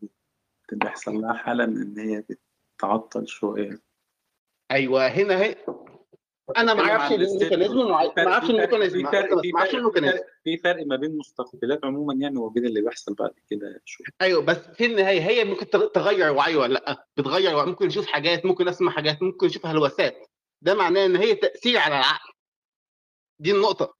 بيحصل 0.71 1.13
لها 1.15 1.33
حاله 1.33 1.63
إن 1.63 1.99
هي 1.99 2.23
بتتعطل 2.29 3.27
شوية؟ 3.27 3.81
أيوه 4.71 5.07
هنا 5.07 5.41
هي 5.41 5.55
أنا 6.57 6.73
ما 6.73 6.81
أعرفش 6.81 7.11
ال 7.11 7.18
mechanism 7.18 7.77
ما 7.77 7.93
أعرفش 8.27 8.47
في 8.47 8.53
فرق 8.53 8.73
ال 8.73 8.75
mechanism. 8.75 8.97
في 8.97 9.11
فرق 9.11 9.41
في 9.41 9.51
ما 9.51 9.59
أعرفش 9.59 9.71
فرق 9.71 9.71
في 9.71 9.77
ال 9.77 9.81
mechanism 9.81 10.17
فرق 10.17 10.25
في 10.43 10.57
فرق 10.57 10.85
ما 10.85 10.95
بين 10.95 11.17
مستقبلات 11.17 11.85
عموما 11.85 12.13
يعني 12.13 12.37
وبين 12.37 12.65
اللي 12.65 12.81
بيحصل 12.81 13.13
بعد 13.13 13.31
كده 13.49 13.81
شو. 13.85 14.03
أيوه 14.21 14.41
بس 14.45 14.57
في 14.57 14.85
النهاية 14.85 15.21
هي 15.21 15.43
ممكن 15.43 15.65
تغ- 15.65 15.91
تغير 15.91 16.31
وعي 16.31 16.55
ولا 16.55 16.73
لأ؟ 16.73 17.07
بتغير 17.17 17.55
وعي 17.55 17.65
ممكن 17.65 17.85
نشوف 17.87 18.05
حاجات 18.07 18.45
ممكن 18.45 18.65
نسمع 18.65 18.91
حاجات 18.91 19.23
ممكن 19.23 19.47
نشوف 19.47 19.65
هلوسات. 19.65 20.27
ده 20.61 20.73
معناه 20.75 21.05
إن 21.05 21.15
هي 21.15 21.35
تأثير 21.35 21.77
على 21.77 21.95
العقل. 21.95 22.33
دي 23.39 23.51
النقطة. 23.51 23.95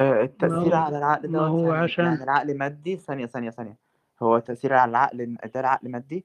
آه، 0.00 0.22
التأثير 0.22 0.74
على 0.74 0.98
العقل 0.98 1.32
دوت 1.32 1.42
هو 1.42 1.72
يعني 1.72 1.84
عشان 1.84 2.04
يعني 2.04 2.24
العقل 2.24 2.58
مادي 2.58 2.96
ثانية 2.96 3.26
ثانية 3.26 3.50
ثانية. 3.50 3.76
هو 4.22 4.36
التأثير 4.36 4.72
على 4.74 4.90
العقل 4.90 5.36
ده 5.54 5.60
العقل 5.60 5.90
مادي؟ 5.90 6.24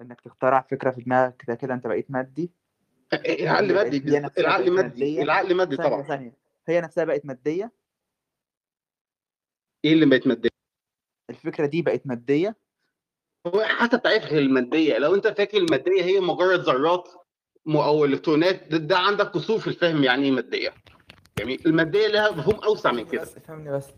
إنك 0.00 0.20
تخترع 0.20 0.66
فكرة 0.70 0.90
في 0.90 1.00
دماغك 1.00 1.36
كده 1.36 1.54
كده 1.54 1.74
أنت 1.74 1.86
بقيت 1.86 2.10
مادي. 2.10 2.50
العقل 3.12 3.66
هي 3.66 3.72
بقت 3.72 3.86
مادي 3.86 4.18
العقل 4.40 4.70
مادي 4.70 5.22
العقل 5.22 5.54
مادي 5.54 5.76
طبعا. 5.76 6.02
ثانية. 6.02 6.32
هي 6.68 6.80
نفسها 6.80 7.04
بقت 7.04 7.26
مادية؟ 7.26 7.72
إيه 9.84 9.92
اللي 9.92 10.06
بقت 10.06 10.26
مادية؟ 10.26 10.50
الفكرة 11.30 11.66
دي 11.66 11.82
بقت 11.82 12.06
مادية؟ 12.06 12.56
هو 13.46 13.62
حسب 13.64 14.02
تعريفك 14.02 14.32
للماديه 14.32 14.98
لو 14.98 15.14
أنت 15.14 15.28
فاكر 15.28 15.58
المادية 15.58 16.02
هي 16.02 16.20
مجرد 16.20 16.60
ذرات 16.60 17.08
أو 17.68 18.04
إلكترونات 18.04 18.68
ده, 18.68 18.78
ده 18.78 18.98
عندك 18.98 19.26
قصور 19.26 19.58
في 19.58 19.66
الفهم 19.66 20.04
يعني 20.04 20.24
إيه 20.24 20.30
مادية. 20.30 20.74
يعني 21.38 21.58
المادية 21.66 22.06
لها 22.06 22.30
مفهوم 22.30 22.64
أوسع 22.64 22.92
من 22.92 23.06
كده. 23.06 23.22
بس 23.22 23.36
افهمني 23.36 23.70
بس 23.72 23.88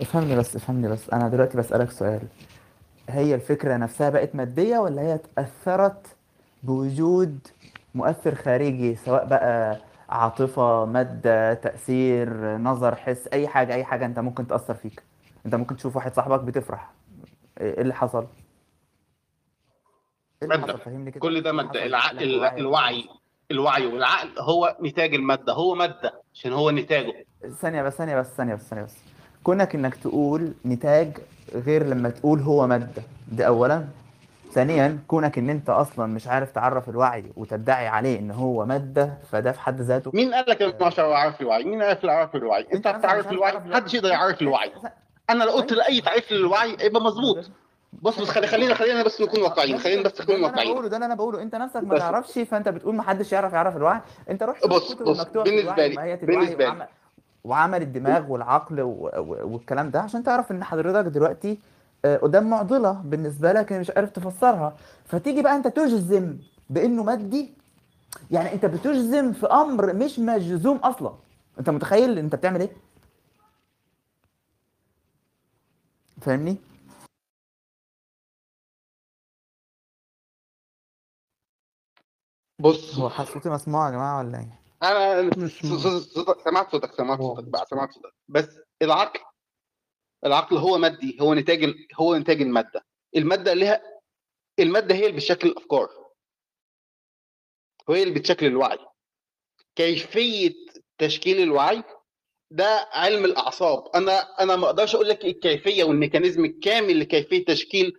افهمني 0.00 0.36
بس 0.36 0.56
افهمني 0.56 0.88
بس. 0.88 1.10
أنا 1.10 1.28
دلوقتي 1.28 1.58
بسألك 1.58 1.90
سؤال. 1.90 2.20
هي 3.18 3.34
الفكرة 3.34 3.76
نفسها 3.76 4.10
بقت 4.10 4.34
مادية 4.34 4.78
ولا 4.78 5.02
هي 5.02 5.14
اتأثرت 5.14 6.06
بوجود 6.62 7.38
مؤثر 7.94 8.34
خارجي 8.34 8.94
سواء 8.96 9.26
بقى 9.26 9.78
عاطفة 10.08 10.84
مادة 10.84 11.54
تأثير 11.54 12.56
نظر 12.56 12.94
حس 12.94 13.28
أي 13.32 13.48
حاجة 13.48 13.74
أي 13.74 13.84
حاجة 13.84 14.06
أنت 14.06 14.18
ممكن 14.18 14.46
تأثر 14.46 14.74
فيك. 14.74 15.02
أنت 15.46 15.54
ممكن 15.54 15.76
تشوف 15.76 15.96
واحد 15.96 16.14
صاحبك 16.14 16.40
بتفرح. 16.40 16.90
إيه 17.60 17.80
اللي 17.80 17.94
حصل؟ 17.94 18.22
إيه 18.22 18.28
اللي 20.42 20.56
مادة. 20.58 20.72
حصل؟ 20.72 20.82
فهمني 20.82 21.10
كده. 21.10 21.20
كل 21.20 21.34
إيه 21.34 21.42
ده 21.42 21.50
إيه 21.50 21.86
اللي 21.86 22.56
الوعي 22.58 23.02
حصل؟ 23.02 23.18
الوعي 23.50 23.86
والعقل 23.86 24.38
هو 24.38 24.76
نتاج 24.82 25.14
المادة. 25.14 25.52
هو 25.52 25.74
مادة 25.74 26.22
عشان 26.34 26.52
هو 26.52 26.70
نتاجه. 26.70 27.26
ثانية 27.60 27.82
بس 27.82 27.92
ثانية 27.92 28.16
بس 28.16 28.26
ثانية 28.26 28.54
بس 28.54 28.62
ثانية 28.68 28.82
بس. 28.82 28.96
كونك 29.44 29.74
إنك 29.74 29.94
تقول 29.94 30.52
نتاج 30.66 31.18
غير 31.54 31.86
لما 31.86 32.10
تقول 32.10 32.40
هو 32.40 32.66
مادة. 32.66 33.02
ده 33.32 33.44
أولا. 33.44 33.84
ثانيا 34.52 34.98
كونك 35.08 35.38
إن 35.38 35.50
أنت 35.50 35.70
أصلا 35.70 36.06
مش 36.06 36.28
عارف 36.28 36.50
تعرف 36.50 36.88
الوعي 36.88 37.24
وتدعي 37.36 37.88
عليه 37.88 38.18
إن 38.18 38.30
هو 38.30 38.66
مادة 38.66 39.14
فده 39.30 39.52
في 39.52 39.60
حد 39.60 39.80
ذاته 39.80 40.10
مين 40.14 40.34
قال 40.34 40.44
لك 40.48 40.62
آه، 40.62 40.86
مش 40.86 40.98
عارف 40.98 41.40
الوعي؟ 41.40 41.64
مين 41.64 41.82
عارف 41.82 42.04
يعرف 42.04 42.36
الوعي؟ 42.36 42.66
أنت 42.74 42.88
بتعرف 42.88 43.04
عارف 43.04 43.32
الوعي؟ 43.32 43.52
محدش 43.66 43.94
يقدر 43.94 44.08
يعرف 44.08 44.42
الوعي. 44.42 44.72
أنا 45.30 45.44
لو 45.44 45.50
قلت 45.50 45.72
لأي 45.72 46.00
تعريف 46.00 46.32
للوعي 46.32 46.76
يبقى 46.80 47.02
مظبوط. 47.02 47.50
بص 48.02 48.20
بس 48.20 48.28
خلي 48.28 48.46
خلينا 48.46 48.74
خلينا 48.74 49.02
بس 49.02 49.20
نكون 49.20 49.42
واقعيين. 49.42 49.78
خلينا 49.78 50.02
ده 50.02 50.08
بس 50.10 50.18
ده 50.18 50.24
نكون 50.24 50.44
واقعيين. 50.44 50.72
بقوله 50.72 50.88
ده 50.88 50.96
اللي 50.96 51.06
أنا 51.06 51.14
بقوله. 51.14 51.42
أنت 51.42 51.54
نفسك 51.54 51.82
ما 51.84 51.98
تعرفش 51.98 52.38
فأنت 52.38 52.68
بتقول 52.68 52.94
ما 52.94 53.02
حدش 53.02 53.32
يعرف 53.32 53.52
يعرف 53.52 53.76
الوعي. 53.76 54.00
أنت 54.30 54.42
روح 54.42 54.60
شوف 54.60 54.70
بص 54.70 54.92
بص 54.92 55.24
بالنسبة 55.24 55.86
لي 55.86 56.16
بالنسبة 56.22 56.64
لي. 56.68 56.86
وعمل 57.44 57.82
الدماغ 57.82 58.30
والعقل. 58.32 58.80
والكلام 58.82 59.90
ده 59.90 60.00
عشان 60.00 60.22
تعرف 60.24 60.52
ان 60.52 60.64
حضرتك 60.64 61.08
دلوقتي 61.08 61.58
آه، 62.04 62.16
قدام 62.16 62.50
معضلة 62.50 62.92
بالنسبة 62.92 63.52
لك 63.52 63.72
مش 63.72 63.90
عارف 63.96 64.10
تفسرها. 64.10 64.76
فتيجي 65.04 65.42
بقى 65.42 65.56
انت 65.56 65.68
تجزم 65.68 66.38
بانه 66.70 67.02
مادي. 67.02 67.54
يعني 68.30 68.52
انت 68.52 68.66
بتجزم 68.66 69.32
في 69.32 69.46
أمر 69.46 69.92
مش 69.94 70.18
مجزوم 70.18 70.76
أصلا. 70.76 71.14
انت 71.58 71.70
متخيل 71.70 72.18
انت 72.18 72.34
بتعمل 72.34 72.60
إيه؟ 72.60 72.70
فاهمني؟ 76.20 76.56
بص. 82.58 82.98
هو 82.98 83.08
صوتي 83.24 83.48
مسموع 83.50 83.86
يا 83.86 83.90
جماعة 83.92 84.18
ولا 84.18 84.38
إيه؟ 84.38 84.61
أنا 84.82 85.30
سمعت 86.44 86.70
صوتك 86.72 86.92
سمعت 86.96 87.20
صوتك 87.20 87.44
بقى 87.44 87.66
سمعت 87.66 87.92
صوتك. 87.92 88.12
بس 88.28 88.58
العقل 88.82 89.20
العقل 90.26 90.56
هو 90.56 90.78
مادي 90.78 91.18
هو 91.20 91.34
نتاج 91.34 91.74
هو 91.94 92.16
نتاج 92.16 92.42
المادة. 92.42 92.84
المادة 93.16 93.52
لها 93.54 93.82
المادة 94.58 94.94
هي 94.94 95.06
اللي 95.06 95.16
بتشكل 95.16 95.48
الأفكار. 95.48 95.88
وهي 97.88 98.02
اللي 98.02 98.14
بتشكل 98.14 98.46
الوعي. 98.46 98.78
كيفية 99.76 100.52
تشكيل 100.98 101.40
الوعي 101.42 101.82
ده 102.50 102.88
علم 102.92 103.24
الأعصاب. 103.24 103.88
أنا 103.96 104.12
أنا 104.40 104.56
ما 104.56 104.66
أقدرش 104.66 104.94
أقول 104.94 105.08
لك 105.08 105.24
الكيفية 105.24 105.84
والميكانيزم 105.84 106.44
الكامل 106.44 107.00
لكيفية 107.00 107.44
تشكيل 107.44 107.92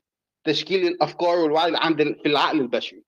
تشكيل 0.43 0.88
الأفكار 0.88 1.38
والوعي 1.38 1.72
عند 1.76 1.98
في 2.04 2.26
العقل 2.26 2.60
البشري. 2.62 3.04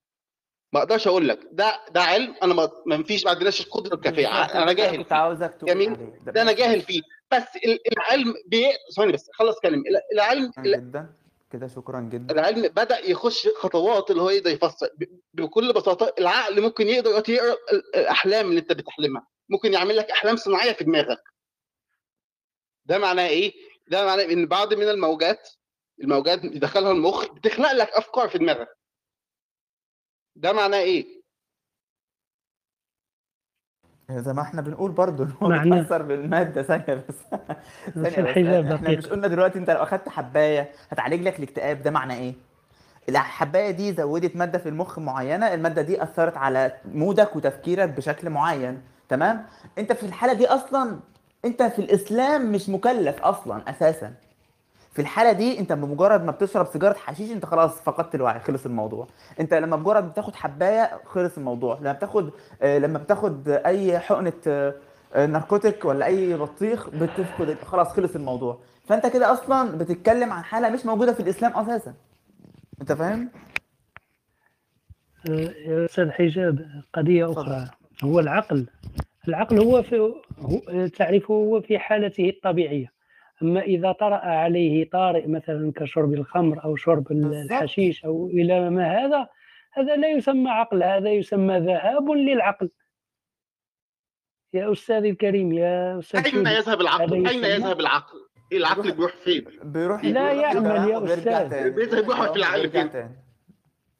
ما 0.75 0.81
أقدرش 0.81 1.07
أقول 1.07 1.27
لك. 1.27 1.39
ده 1.51 1.79
ده 1.91 2.01
علم. 2.01 2.35
أنا 2.43 2.53
ما 2.53 2.71
ما 2.85 3.03
فيش 3.03 3.25
ما 3.25 3.31
عندناش 3.31 3.61
القدرة 3.61 3.95
الكافية. 3.95 4.27
أنا 4.63 4.73
جاهل 4.73 4.97
كنت 4.97 5.07
فيه 5.07 5.15
عاوزك 5.15 5.55
تقول 5.55 5.69
جميل؟ 5.69 5.95
ده 6.25 6.31
ده 6.31 6.41
أنا 6.41 6.51
جاهل 6.51 6.81
فيه. 6.81 7.01
بس 7.31 7.43
ال- 7.65 7.91
العلم 7.93 8.33
بي... 8.47 8.65
ثواني 8.95 9.11
بس 9.11 9.29
خلص 9.33 9.59
كلام 9.59 9.79
ال- 9.79 10.01
العلم 10.13 10.51
جدا. 10.59 11.13
كده 11.51 11.67
شكرا 11.67 12.01
جدا. 12.01 12.33
العلم 12.33 12.61
بدأ 12.67 12.99
يخش 12.99 13.47
خطوات 13.57 14.11
اللي 14.11 14.21
هو 14.21 14.29
يقدر 14.29 14.51
يفسر. 14.51 14.89
بكل 15.33 15.73
بساطة 15.73 16.13
العقل 16.19 16.61
ممكن 16.61 16.87
يقدر 16.87 17.09
يقرأ 17.29 17.53
ال- 17.73 17.95
الأحلام 17.95 18.49
اللي 18.49 18.59
أنت 18.59 18.71
بتحلمها. 18.73 19.27
ممكن 19.49 19.73
يعمل 19.73 19.97
لك 19.97 20.11
أحلام 20.11 20.35
صناعية 20.35 20.71
في 20.71 20.83
دماغك. 20.83 21.21
ده 22.85 22.97
معناه 22.97 23.27
إيه؟ 23.27 23.53
ده 23.87 24.05
معناه 24.05 24.23
إن 24.23 24.45
بعض 24.45 24.73
من 24.73 24.89
الموجات 24.89 25.49
الموجات 26.01 26.43
يدخلها 26.43 26.91
المخ 26.91 27.33
بتخلق 27.33 27.71
لك 27.71 27.89
أفكار 27.89 28.29
في 28.29 28.37
دماغك. 28.37 28.67
ده 30.35 30.53
معناه 30.53 30.77
إيه؟ 30.77 31.05
زي 34.11 34.33
ما 34.33 34.41
إحنا 34.41 34.61
بنقول 34.61 34.91
برضو 34.91 35.23
إن 35.23 35.31
هو 35.41 35.49
معناه 35.49 35.75
بيتأثر 35.75 36.01
بالمادة. 36.01 36.63
ثانية 36.63 37.03
بس. 37.09 37.15
بس 37.87 37.93
ثانية 37.93 38.09
بس. 38.09 38.17
الحجاب 38.17 38.65
إحنا 38.71 38.89
مش 38.89 38.95
دقيق 38.95 39.11
قلنا 39.11 39.27
دلوقتي 39.27 39.59
انت 39.59 39.69
لو 39.69 39.83
أخدت 39.83 40.09
حباية 40.09 40.71
هتعالج 40.89 41.21
لك 41.21 41.39
الاكتئاب 41.39 41.81
ده 41.81 41.91
معناه 41.91 42.15
إيه؟ 42.15 42.33
الحباية 43.09 43.71
دي 43.71 43.93
زودت 43.93 44.35
مادة 44.35 44.59
في 44.59 44.69
المخ 44.69 44.99
معينة 44.99 45.53
المادة 45.53 45.81
دي 45.81 46.03
أثرت 46.03 46.37
على 46.37 46.77
مودك 46.85 47.35
وتفكيرك 47.35 47.89
بشكل 47.89 48.29
معين. 48.29 48.81
تمام؟ 49.09 49.45
انت 49.77 49.93
في 49.93 50.05
الحالة 50.05 50.33
دي 50.33 50.47
أصلا 50.47 50.99
انت 51.45 51.63
في 51.63 51.79
الإسلام 51.79 52.51
مش 52.51 52.69
مكلف 52.69 53.21
أصلا 53.21 53.69
أساسا. 53.69 54.13
في 54.95 55.01
الحالة 55.01 55.31
دي 55.31 55.59
انت 55.59 55.73
بمجرد 55.73 56.23
ما 56.23 56.31
بتشرب 56.31 56.65
سيجارة 56.65 56.93
حشيش 56.93 57.31
انت 57.31 57.45
خلاص 57.45 57.81
فقدت 57.81 58.15
الوعي 58.15 58.39
خلص 58.39 58.65
الموضوع. 58.65 59.07
انت 59.39 59.53
لما 59.53 59.77
مجرد 59.77 60.09
بتاخد 60.11 60.35
حباية 60.35 60.99
خلص 61.05 61.37
الموضوع. 61.37 61.77
لما 61.79 61.91
بتاخد 61.93 62.31
آه، 62.61 62.77
لما 62.77 62.99
بتاخد 62.99 63.49
اي 63.49 63.99
حقنة 63.99 64.33
آه، 64.47 65.25
ناركوتيك 65.25 65.85
ولا 65.85 66.05
اي 66.05 66.33
بطيخ 66.37 66.89
بتفقد 66.89 67.57
خلاص 67.65 67.87
خلص 67.87 68.15
الموضوع. 68.15 68.59
فانت 68.85 69.07
كده 69.07 69.33
أصلا 69.33 69.77
بتتكلم 69.77 70.31
عن 70.33 70.43
حالة 70.43 70.69
مش 70.69 70.85
موجودة 70.85 71.13
في 71.13 71.19
الإسلام 71.19 71.51
أساسا. 71.57 71.93
انت 72.81 72.91
فاهم؟ 72.91 73.29
آه، 75.29 75.31
يا 75.67 75.85
أستاذ 75.85 76.11
حجاب 76.11 76.65
قضية 76.93 77.25
اتفضل. 77.31 77.41
أخرى 77.53 77.69
هو 78.03 78.19
العقل 78.19 78.65
العقل 79.27 79.59
هو 79.59 79.83
في 79.83 79.99
هو 80.39 80.87
تعرفه 80.87 81.33
هو 81.33 81.61
في 81.61 81.79
حالته 81.79 82.29
الطبيعية. 82.29 82.94
أما 83.41 83.61
إذا 83.61 83.91
طرأ 83.91 84.15
عليه 84.15 84.89
طارئ 84.89 85.27
مثلا 85.27 85.71
كشرب 85.75 86.13
الخمر 86.13 86.63
أو 86.63 86.75
شرب 86.75 87.11
الحشيش 87.11 88.05
أو 88.05 88.27
إلى 88.27 88.69
ما 88.69 88.85
هذا 88.85 89.27
هذا 89.73 89.95
لا 89.95 90.11
يسمى 90.11 90.49
عقل 90.49 90.83
هذا 90.83 91.11
يسمى 91.11 91.59
ذهاب 91.59 92.09
للعقل. 92.11 92.69
يا 94.53 94.71
أستاذي 94.71 95.09
الكريم 95.09 95.53
يا 95.53 95.99
أستاذ 95.99 96.25
أين 96.25 96.47
يذهب 96.47 96.81
العقل؟ 96.81 97.27
أين 97.27 97.43
يذهب 97.43 97.79
العقل؟ 97.79 98.17
العقل 98.53 98.91
بيروح 98.91 99.15
فين؟ 99.15 99.45
بيروح 99.63 100.05
لا 100.05 100.31
يعمل 100.31 100.89
يا 100.89 101.15
تاني. 101.15 101.69
بيذهب 101.69 102.31
في 102.31 102.35
العقل 102.35 102.69
فين؟ 102.69 103.24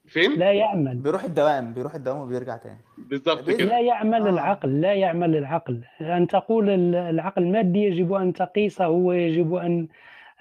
فين؟ 0.07 0.39
لا 0.39 0.51
يعمل. 0.53 0.95
بيروح 0.95 1.23
الدوام 1.23 1.73
بيروح 1.73 1.95
الدوام 1.95 2.17
وبيرجع 2.21 2.57
تاني. 2.57 2.79
بالظبط. 2.97 3.49
كده. 3.49 3.65
لا 3.65 3.79
يعمل 3.79 4.21
آه. 4.21 4.29
العقل 4.29 4.81
لا 4.81 4.93
يعمل 4.93 5.35
العقل. 5.35 5.81
أن 6.01 6.27
تقول 6.27 6.69
ال- 6.69 6.95
العقل 6.95 7.45
مادي 7.51 7.79
يجب 7.79 8.13
أن 8.13 8.33
تقيسه 8.33 8.89
ويجب 8.89 9.53
أن 9.53 9.87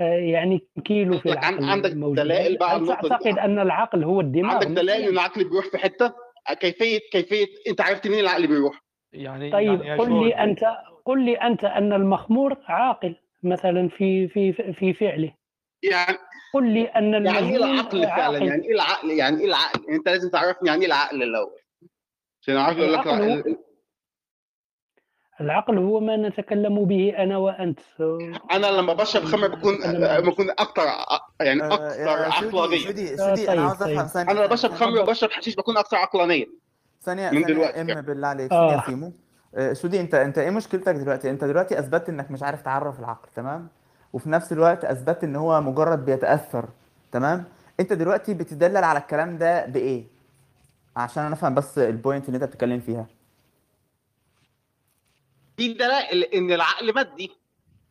آه، 0.00 0.04
يعني 0.14 0.62
تمكيله 0.76 1.18
في 1.18 1.32
العقل 1.32 1.64
عندك 1.64 1.90
دلائل 1.90 2.58
بقى 2.58 2.76
هل 2.76 2.82
النقطة 2.82 3.02
دي؟ 3.02 3.08
تعتقد 3.08 3.38
أن 3.38 3.58
العقل 3.58 4.04
هو 4.04 4.20
الدماغ؟ 4.20 4.52
عندك 4.54 4.66
دلائل 4.66 4.90
إن 5.02 5.08
مثلا 5.08 5.12
العقل 5.12 5.44
بيروح 5.48 5.66
في 5.70 5.78
حتة؟ 5.78 6.12
كيفيه 6.60 6.98
كيفية 7.12 7.46
أنت 7.68 7.80
عرفت 7.80 8.06
منين 8.06 8.20
العقل 8.20 8.46
بيروح؟ 8.46 8.82
يعني 9.12 9.50
طيب 9.50 9.82
يعني 9.82 10.00
قل 10.00 10.24
لي 10.24 10.34
انت 10.34 10.60
قل 11.04 11.24
لي 11.24 11.34
أنت 11.34 11.64
أن 11.64 11.92
المخمور 11.92 12.56
عاقل 12.68 13.16
مثلا 13.42 13.88
في 13.88 14.28
في 14.28 14.52
في 14.72 14.92
فعله. 14.92 15.32
يعني 15.90 16.18
قل 16.54 16.66
لي 16.74 16.84
أن 16.86 17.26
يعني 17.26 17.50
إيه 17.50 17.56
العقل 17.56 18.02
فعلا؟ 18.06 18.38
يعني 18.38 18.64
إيه 18.64 18.72
العقل؟ 18.74 19.10
يعني 19.10 19.40
إيه 19.40 19.46
العقل؟ 19.46 19.86
أنت 19.90 20.08
لازم 20.08 20.30
تعرفني 20.30 20.68
يعني 20.68 20.80
إيه 20.80 20.86
العقل 20.86 21.22
الأول. 21.22 21.60
عشان 22.42 22.56
أعرف 22.56 22.78
أقول 22.78 22.92
لك 22.92 23.06
العقل 23.06 23.22
هو 23.48 23.54
العقل- 25.40 25.78
هو 25.78 26.00
ما 26.00 26.16
نتكلم 26.16 26.84
به 26.84 27.14
أنا 27.18 27.36
وأنت. 27.36 27.80
أنا 28.52 28.66
لما 28.66 28.92
بشرب 28.94 29.24
خمر 29.24 29.48
بكون 29.48 29.76
بكون 30.20 30.50
أكتر 30.50 30.82
ع- 30.82 31.20
يعني 31.40 31.62
آه، 31.62 31.74
أكثر 31.74 32.08
عقلانيه 32.08 32.88
آه، 32.88 33.28
شودي 33.28 33.52
أنا 33.52 33.62
عاوز 33.62 33.82
أفهم 33.82 34.06
ثانية 34.06 34.30
أنا 34.30 34.38
لما 34.40 34.46
ثانية 34.46 34.46
بشرب 34.46 34.70
ثانية 34.70 34.92
خمر 34.94 35.02
وبشرب 35.02 35.30
حشيش 35.30 35.56
بكون 35.56 35.76
أكثر 35.76 35.96
عقلانيه 35.96 36.46
ثانية 37.02 37.30
من 37.30 37.40
ثانية 37.42 37.46
دلوقتي 37.46 37.80
إم 37.80 37.86
كمان 37.86 38.04
بالله 38.04 38.28
عليك 38.28 38.50
ثانية 38.50 38.72
يا 38.72 38.76
آه 38.78 38.86
سيمو. 38.86 39.12
آه، 39.54 39.72
شودي 39.72 40.00
انت 40.00 40.14
أنت 40.14 40.38
إيه 40.38 40.50
مشكلتك 40.50 40.94
دلوقتي؟ 40.94 41.30
أنت 41.30 41.44
دلوقتي 41.44 41.78
أثبتت 41.78 42.08
إنك 42.08 42.30
مش 42.30 42.42
عارف 42.42 42.62
تعرف 42.62 43.00
العقل 43.00 43.28
تمام؟ 43.34 43.68
وفي 44.14 44.30
نفس 44.30 44.52
الوقت 44.52 44.84
اثبتت 44.84 45.24
إن 45.24 45.36
هو 45.36 45.60
مجرد 45.60 46.04
بيتأثر 46.04 46.64
تمام؟ 47.12 47.44
أنت 47.80 47.92
دلوقتي 47.92 48.34
بتدلل 48.34 48.84
على 48.84 48.98
الكلام 48.98 49.38
ده 49.38 49.66
بإيه؟ 49.66 50.04
عشان 50.96 51.22
أنا 51.22 51.34
أفهم 51.34 51.54
بس 51.54 51.78
البوينت 51.78 52.26
اللي 52.28 52.36
أنت 52.36 52.44
بتتكلم 52.44 52.80
فيها. 52.80 53.06
دي 55.58 55.72
دلائل 55.72 56.22
إن 56.22 56.52
العقل 56.52 56.94
مادي. 56.94 57.30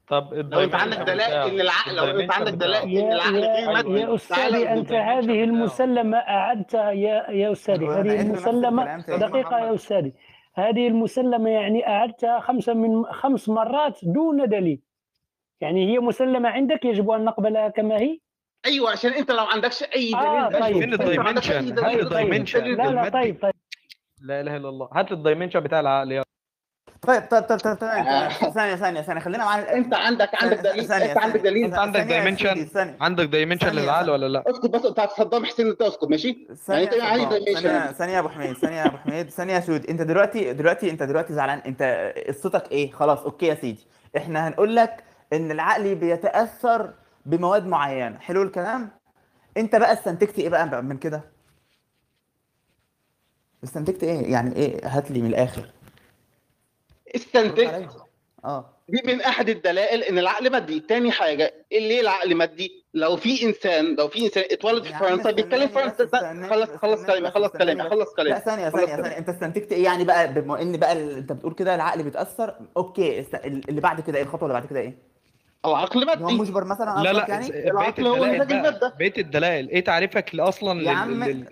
طب 0.07 0.33
لو 0.33 0.59
أنت 0.59 0.75
عندك 0.75 0.97
دلائل 0.97 1.53
إن 1.53 1.61
العقل 1.61 1.95
لو 1.95 2.19
أنت 2.19 2.31
عندك 2.31 2.53
دلائل 2.53 2.83
إن 2.83 3.05
يا 3.05 3.13
العقل 3.13 3.35
يا 3.35 3.53
غير 3.53 3.59
يا 3.59 3.73
مادي 3.73 3.89
تعالى 3.89 4.15
أستاذي 4.15 4.69
أنت 4.69 4.91
هذه 4.91 5.43
المسلمة 5.43 6.17
اعدتها 6.17 6.91
يا 6.91 7.31
يا 7.31 7.51
أستاذي 7.51 7.87
هذه 7.87 8.21
المسلمة 8.21 8.97
دقيقة 8.97 9.59
يا 9.59 9.75
أستاذي. 9.75 10.13
هذه 10.55 10.87
المسلمة 10.87 11.49
يعني 11.49 11.87
أعدتها 11.87 12.39
خمسة 12.39 12.73
من 12.73 13.05
خمس 13.05 13.49
مرات 13.49 13.99
دون 14.03 14.49
دليل. 14.49 14.79
يعني 15.63 15.93
هي 15.93 15.99
مسلمة 15.99 16.49
عندك 16.49 16.85
يجب 16.85 17.09
أن 17.09 17.25
نقبلها 17.25 17.69
كما 17.69 17.97
هي؟ 17.97 18.19
أيوه 18.65 18.91
عشان 18.91 19.11
أنت 19.11 19.31
لو 19.31 19.43
عندكش 19.43 19.83
أي 19.83 20.15
آه 20.15 20.49
دليل 20.49 20.61
طيب 20.61 20.73
فين 20.73 20.93
أنت 20.93 21.19
ما 21.19 21.27
عندكش 21.27 21.51
أي 21.51 21.59
ال 21.59 21.62
dimension؟ 21.62 21.83
طيب 21.83 21.99
ال 21.99 22.05
dimension. 22.05 22.59
دليل 22.59 22.77
لا 22.77 22.89
لا 22.89 23.09
طيب 23.09 23.41
طيب. 23.41 23.53
لا 24.21 24.41
إله 24.41 24.57
إلا 24.57 24.69
الله. 24.69 24.89
هات 24.93 25.11
ال 25.11 25.16
dimension 25.16 25.59
بتاع 25.59 25.79
العقل 25.79 26.11
يلا 26.11 26.23
طيب 27.01 27.21
طيب 27.31 27.43
طيب 27.43 27.59
طيب 27.59 27.65
آه. 27.67 27.75
تمام 27.75 28.29
ثانية 28.51 28.75
ثانية 28.75 29.01
ثانية. 29.01 29.19
خلينا 29.19 29.45
معانا 29.45 29.73
أنت 29.73 29.93
عندك 29.93 30.43
عندك 30.43 30.59
دليل. 30.59 30.91
أنت 30.91 31.17
عندك 31.17 31.39
دليل. 31.39 31.65
أنت 31.65 31.73
عندك 31.73 31.99
dimension؟ 31.99 32.95
عندك 33.01 33.25
dimension 33.25 33.69
للعقل 33.69 34.09
ولا 34.09 34.25
لا؟ 34.25 34.43
اسكت 34.49 34.65
بس 34.65 34.85
بتاعت 34.85 35.11
صدام 35.11 35.45
حسين 35.45 35.67
أنت 35.67 35.81
اسكت 35.81 36.03
ماشي؟ 36.09 36.27
يعني 36.29 36.55
ثانية 36.55 36.83
انت 36.83 36.93
عايز 36.93 37.23
dimension. 37.23 37.61
ثانية 37.61 37.91
ثانية 37.91 38.13
يا 38.13 38.19
أبو 38.19 38.29
حميد 38.29 38.53
ثانية 38.53 38.77
يا 38.77 38.85
أبو 38.85 38.97
حميد 38.97 39.29
ثانية 39.29 39.53
يا 39.53 39.59
سود. 39.59 39.85
أنت 39.85 40.01
دلوقتي 40.01 40.53
دلوقتي 40.53 40.91
أنت 40.91 41.03
دلوقتي 41.03 41.33
زعلان. 41.33 41.59
أنت 41.59 42.13
قصتك 42.27 42.71
إيه؟ 42.71 42.91
خلاص 42.91 43.23
okay 43.23 43.45
يا 43.45 43.55
سيدي. 43.55 43.87
إحنا 44.17 44.47
هنقول 44.47 44.75
لك 44.75 45.03
إن 45.33 45.51
العقل 45.51 45.95
بيتأثر 45.95 46.93
بمواد 47.25 47.65
معينة. 47.65 48.19
حلو 48.19 48.43
الكلام؟ 48.43 48.89
أنت 49.57 49.75
بقى 49.75 49.93
استنتجت 49.93 50.39
إيه 50.39 50.49
بقى 50.49 50.83
من 50.83 50.97
كده؟ 50.97 51.21
استنتجت 53.63 54.03
إيه؟ 54.03 54.31
يعني 54.31 54.55
إيه؟ 54.55 54.87
هات 54.87 55.11
لي 55.11 55.21
من 55.21 55.27
الآخر. 55.29 55.69
استنتجت؟ 57.15 57.89
آه. 58.45 58.69
دي 58.89 59.01
من 59.05 59.21
أحد 59.21 59.49
الدلائل 59.49 60.03
إن 60.03 60.17
العقل 60.17 60.51
مادي. 60.51 60.79
تاني 60.79 61.11
حاجة 61.11 61.53
ليه 61.71 62.01
العقل 62.01 62.35
مادي؟ 62.35 62.83
لو 62.93 63.15
في 63.17 63.43
إنسان 63.45 63.95
لو 63.95 64.07
في 64.07 64.25
إنسان 64.25 64.43
اتولد 64.51 64.83
في 64.83 64.93
عم 64.93 64.99
فرنسا 64.99 65.31
بيتكلم 65.31 65.67
فرنسا. 65.67 66.49
خلص 66.49 66.69
خلص 66.69 67.05
كلامي 67.05 67.31
خلص 67.31 67.51
كلامي 67.51 67.83
خلص 67.89 68.09
لا 68.09 68.15
كلامي 68.15 68.35
خلص 68.35 68.45
ثانية 68.45 68.69
كلامي 68.69 68.87
ثانية. 69.03 69.17
أنت 69.17 69.29
استنتجت 69.29 69.71
إيه؟ 69.71 69.83
يعني 69.83 70.03
بقى 70.03 70.33
بما 70.33 70.61
إن 70.61 70.77
بقى 70.77 70.91
أنت 70.93 71.31
بتقول 71.31 71.53
كده 71.53 71.75
العقل 71.75 72.03
بيتأثر؟ 72.03 72.55
أوكي. 72.77 73.25
اللي 73.45 73.81
بعد 73.81 74.01
كده 74.01 74.17
إيه؟ 74.17 74.23
الخطوة 74.23 74.43
اللي 74.43 74.53
بعد 74.59 74.69
كده 74.69 74.79
إيه؟ 74.79 75.12
العقل 75.65 76.01
ان 76.01 76.09
هو 76.09 76.25
مادي 76.29 76.39
مجبر 76.39 76.63
مثلا 76.63 77.03
لا 77.03 77.13
لا 77.13 77.25
يعني؟ 77.29 77.69
العقل 77.71 78.07
هو 78.07 78.13
الدلائل 78.15 78.35
مزاج 78.35 78.47
بقى. 78.47 78.57
المادة. 78.59 78.93
بقيه 78.99 79.13
الدلائل. 79.17 79.69
إيه 79.69 79.83
تعريفك 79.83 80.35
أصلا 80.39 80.79
يا 80.81 80.83
لل... 80.83 80.89
عم 80.97 81.23
لل... 81.23 81.45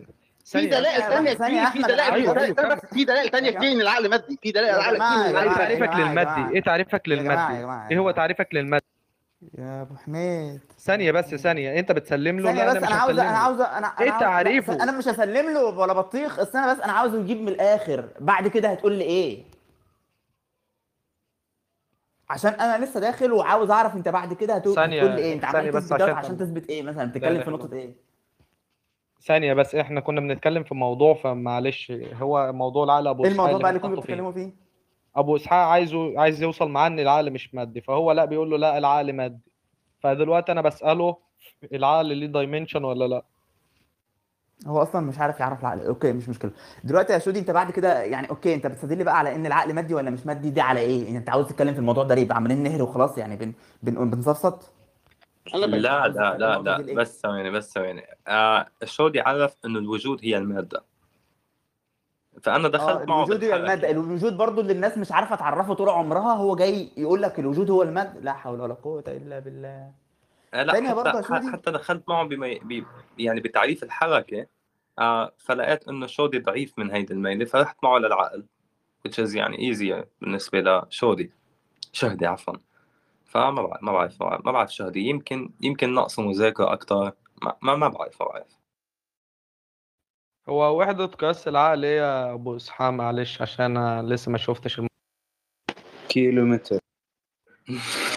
في 0.46 0.68
دلائل 0.68 1.02
ثانية 1.02 1.34
ثانية 1.34 1.70
ثانية 1.70 1.70
كتير 1.70 1.82
يا 1.82 1.88
في 1.88 1.94
دلائل 1.94 2.24
في 2.24 2.54
دلائل 2.54 2.80
في 2.94 3.04
دلائل 3.06 3.26
يا 3.26 3.32
ثانية 3.32 3.52
كتير 3.52 3.72
ان 3.72 3.82
العقل 3.82 4.10
مادي 4.10 4.38
في 4.44 4.52
دلائل 4.52 4.76
العقل 4.76 4.96
كتير 4.96 5.40
إيه 5.40 5.50
تعريفك 5.56 5.96
للمادي؟ 5.96 6.56
إيه 6.56 6.62
تعريفك 6.62 7.02
للمادي؟ 7.08 7.66
إيه 7.92 7.98
هو 8.00 8.12
تعريفك 8.12 8.48
للمادي؟ 8.54 8.86
يا 9.58 9.82
أبو 9.82 9.96
حميد. 10.06 10.60
ثانية 10.80 11.12
بس 11.12 11.26
ثانية. 11.36 11.80
أنت 11.80 11.92
بتسلم 11.92 12.40
له؟ 12.40 12.46
ثانية 12.54 12.66
بس 12.72 12.76
أنا 12.84 12.96
عاوز 12.96 13.12
هسلم 13.12 13.20
أنا 13.20 13.32
له. 13.32 13.38
عاوز 13.38 13.62
أنا 13.62 13.92
إيه 14.02 14.10
تعريفه؟ 14.10 14.74
أنا 14.84 14.92
مش 14.92 15.08
هسلم 15.08 15.50
له 15.54 15.64
ولا 15.64 15.94
بطيخ 15.94 16.40
استنى 16.40 16.74
بس 16.76 16.80
أنا 16.82 16.92
عاوز 16.94 17.16
يجيب 17.16 17.42
من 17.42 17.48
الآخر. 17.48 18.06
بعد 18.20 18.48
كده 18.48 18.70
هتقول 18.70 18.94
لي 18.94 19.04
إيه؟ 19.04 19.44
عشان 22.32 22.54
أنا 22.54 22.86
لسه 22.86 23.00
داخل 23.00 23.32
وعاوز 23.32 23.72
أعرف 23.72 23.96
أنت 23.96 24.10
بعد 24.10 24.34
كده 24.34 24.56
هتقول, 24.56 24.76
ثانية 24.76 25.18
إيه؟ 25.18 25.34
أنت 25.34 25.46
عمال 25.46 25.72
بس 25.72 25.90
تثبت 25.90 26.02
عشان 26.02 26.16
عشان 26.16 26.38
تثبت 26.38 26.70
إيه 26.70 26.84
مثلا؟ 26.84 27.04
لا 27.04 27.10
بتتكلم 27.10 27.42
في 27.42 27.48
الله 27.48 27.70
إيه؟ 27.74 27.94
ثانية 29.22 29.54
بس 29.54 29.76
إحنا 29.76 30.00
كنا 30.02 30.22
بنتكلم 30.22 30.64
في 30.64 30.76
موضوع 30.76 31.14
فمعلش 31.14 31.92
هو 32.14 32.54
موضوع 32.54 32.84
العقل 32.84 33.08
أبو 33.08 33.24
إيه 33.26 33.32
اسحاق 33.32 33.46
الموضوع 33.48 33.52
اللي 33.52 33.64
بقى 33.64 33.70
اللي 33.70 33.80
كنتوا 33.80 33.96
بنحطه 33.96 34.06
فيه 34.08 34.14
بتتكلموا 34.14 34.32
فيه؟ 34.32 34.54
أبو 35.16 35.36
إسحاق 35.36 35.68
عايزه 35.68 36.20
عايز 36.20 36.42
يوصل 36.44 36.70
معاه 36.70 36.88
إن 36.88 37.00
العقل 37.00 37.32
مش 37.32 37.56
مادي 37.56 37.82
فهو 37.82 38.12
لا 38.12 38.26
بيقول 38.26 38.50
له 38.52 38.58
لا 38.58 38.78
العقل 38.78 39.14
مادي. 39.14 39.40
فدلوقتي 40.00 40.52
أنا 40.52 40.62
بسأله 40.62 41.18
العقل 41.74 42.06
ليه 42.18 42.28
dimension 42.28 42.84
ولا 42.84 43.08
لا؟ 43.08 43.24
هو 44.68 44.82
أصلا 44.82 45.02
مش 45.02 45.20
عارف 45.20 45.40
يعرف 45.40 45.62
العقل. 45.62 45.82
okay 45.82 46.14
مش 46.14 46.30
مشكلة. 46.30 46.52
دلوقتي 46.84 47.14
يا 47.14 47.20
شودي 47.20 47.40
أنت 47.40 47.52
بعد 47.52 47.72
كده 47.72 48.02
يعني 48.04 48.30
okay 48.30 48.54
أنت 48.56 48.68
بتستدل 48.68 49.04
بقى 49.04 49.18
على 49.18 49.36
إن 49.36 49.46
العقل 49.46 49.74
مادي 49.74 49.94
ولا 49.94 50.10
مش 50.10 50.26
مادي؟ 50.26 50.50
دي 50.50 50.62
على 50.62 50.80
إيه؟ 50.80 51.06
يعني 51.06 51.18
أنت 51.18 51.30
عاوز 51.30 51.48
تتكلم 51.48 51.74
في 51.74 51.80
الموضوع 51.80 52.04
ده 52.04 52.16
ليه؟ 52.16 52.34
عمالين 52.34 52.64
نهري 52.64 52.82
وخلاص 52.82 53.18
يعني 53.18 53.36
بن 53.36 53.54
بن 53.84 54.10
بنسفسط. 54.10 54.72
لا 55.54 55.66
لا 55.66 56.08
لا 56.08 56.38
لا. 56.38 56.78
لايه 56.78 56.96
بس 56.96 57.22
ثواني 57.22 57.50
بس 57.50 57.74
ثواني. 57.74 58.04
آه 58.28 58.68
الشودي 58.84 59.22
عرف 59.22 59.56
انه 59.66 59.80
الوجود 59.80 60.20
هي 60.24 60.38
المادة. 60.38 60.84
فأنا 62.42 62.68
آه 62.68 62.72
دخلت 62.72 63.08
معه 63.08 63.24
الوجود 63.24 63.44
هي 63.44 63.56
المادة. 63.56 63.92
الوجود 63.92 64.38
برضو 64.38 64.62
اللي 64.62 64.74
الناس 64.74 64.98
مش 64.98 65.12
عارفة 65.12 65.36
تعرفه 65.36 65.74
طول 65.74 65.90
عمرها 65.90 66.34
هو 66.34 66.56
جاي 66.56 66.90
يقول 66.98 67.22
لك 67.22 67.40
الوجود 67.40 67.72
هو 67.72 67.84
المادة. 67.84 68.20
لا 68.20 68.34
حول 68.34 68.62
ولا 68.62 68.74
قوة 68.74 69.04
إلا 69.08 69.40
بالله. 69.40 69.70
آه 69.70 69.92
لا 70.54 70.74
ثانية 70.74 70.94
برضه 70.94 71.22
حتى 71.22 71.52
حتى 71.52 71.72
دخلت 71.72 72.10
معه 72.10 72.24
بما 72.24 72.60
ب... 72.64 72.84
يعني 73.18 73.40
بتعريف 73.40 73.84
الحركة 73.84 74.48
آه 75.00 75.34
فلقيت 75.38 75.88
إنه 75.88 76.08
شودي 76.08 76.40
ضعيف 76.40 76.80
من 76.80 76.92
هيدي 76.92 77.14
الميلة 77.14 77.46
فرحت 77.46 77.78
معه 77.84 77.98
للعقل 77.98 78.46
which 79.08 79.26
is 79.26 79.36
يعني 79.36 79.58
easier 79.74 80.06
بالنسبة 80.22 80.62
لشودي. 80.62 81.32
شهدي 81.92 82.26
عفوا. 82.26 82.54
فما 83.26 83.62
بعرف 83.62 83.84
ما 83.84 83.92
بعرف 83.92 84.22
ما 84.24 84.52
بعرف 84.52 84.74
شهدي 84.74 85.00
يمكن 85.00 85.50
يمكن 85.62 85.94
نقصه 85.94 86.22
مذاكرة 86.22 86.74
أكتر 86.74 87.14
ما 87.44 87.56
ما, 87.62 87.76
ما 87.76 87.88
بعرف 87.88 88.22
ما 88.22 88.28
بعرف. 88.28 88.58
هو 90.50 90.80
وحدة 90.80 91.06
قياس 91.06 91.48
العقل 91.48 91.86
إيه 91.86 91.98
يا 91.98 92.34
أبو 92.34 92.56
إسحاق؟ 92.56 92.90
معلش 92.90 93.42
عشان 93.42 93.78
أنا 93.78 94.14
لسه 94.14 94.32
ما 94.32 94.38
شفتش 94.38 94.80
الم... 94.80 94.88
كيلومتر. 96.10 96.80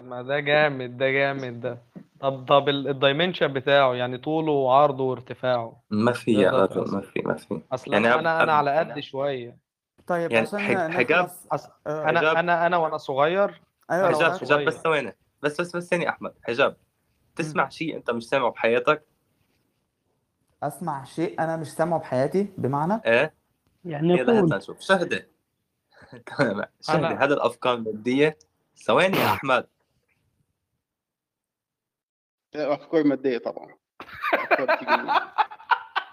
ما 0.03 0.23
ده 0.23 0.41
جامد 0.41 0.97
ده 0.97 1.11
جامد 1.11 1.61
ده. 1.61 1.79
طب 2.25 2.45
طب 2.49 2.69
ال- 2.69 2.89
الدايمنشن 2.89 3.53
بتاعه 3.53 3.95
يعني 3.95 4.19
طوله 4.19 4.53
وعرضه 4.53 5.05
وارتفاعه 5.05 5.83
ما 5.91 6.13
في 6.13 6.33
يا 6.33 6.51
تقدر 6.51 6.67
تقيسه 6.67 6.95
ما 6.97 7.01
في 7.01 7.21
ما 7.25 7.35
في. 7.35 7.61
أصل 7.73 7.93
يعني 7.93 8.07
أنا 8.07 8.15
أب... 8.15 8.19
أنا 8.21 8.43
أنا. 8.43 8.53
على 8.53 8.79
قد 8.79 9.01
شوية. 9.01 9.57
طيب 10.07 10.33
يعني 10.33 10.47
عشان 10.47 10.59
حج... 10.59 10.77
حجاب 10.93 11.25
نخلص 11.25 11.47
أصل 11.53 11.71
آه. 11.87 12.09
أنا 12.09 12.21
حجاب. 12.21 12.37
أنا 12.37 12.67
أنا 12.67 12.77
وأنا 12.77 12.97
صغير 12.97 13.61
أيوه 13.91 14.07
أنا 14.09 14.13
لو 14.13 14.19
حجاب. 14.19 14.31
غير 14.31 14.39
حجاب 14.41 14.59
بس 14.65 14.75
صغير. 14.75 14.83
ثواني. 14.85 15.17
بس 15.43 15.61
بس 15.61 15.77
بس 15.77 15.89
ثانية 15.89 16.09
أحمد. 16.09 16.35
حجاب. 16.43 16.71
مم. 16.71 16.77
تسمع 17.37 17.69
شيء 17.69 17.97
أنت 17.97 18.11
مش 18.11 18.29
سامعه 18.29 18.51
بحياتك؟ 18.51 19.05
أسمع 20.63 21.05
شيء 21.05 21.41
أنا 21.41 21.57
مش 21.57 21.67
سامعه 21.73 22.01
بحياتي؟ 22.01 22.49
بمعنى؟ 22.59 23.01
إيه؟ 23.07 23.35
يعني 23.85 24.09
يلا 24.09 24.23
هات 24.23 24.29
يقول 24.39 24.51
لنشوف 24.51 24.81
شهدة. 24.81 25.29
تمام. 26.39 26.65
شهدة. 26.81 26.99
أنا 27.09 27.25
هذه 27.25 27.33
الأفكار 27.33 27.75
المادية. 27.75 28.39
ثواني 28.87 29.17
يا 29.19 29.25
أحمد. 29.27 29.67
افكار 32.57 33.05
مادية 33.05 33.39
طبعا. 33.39 33.69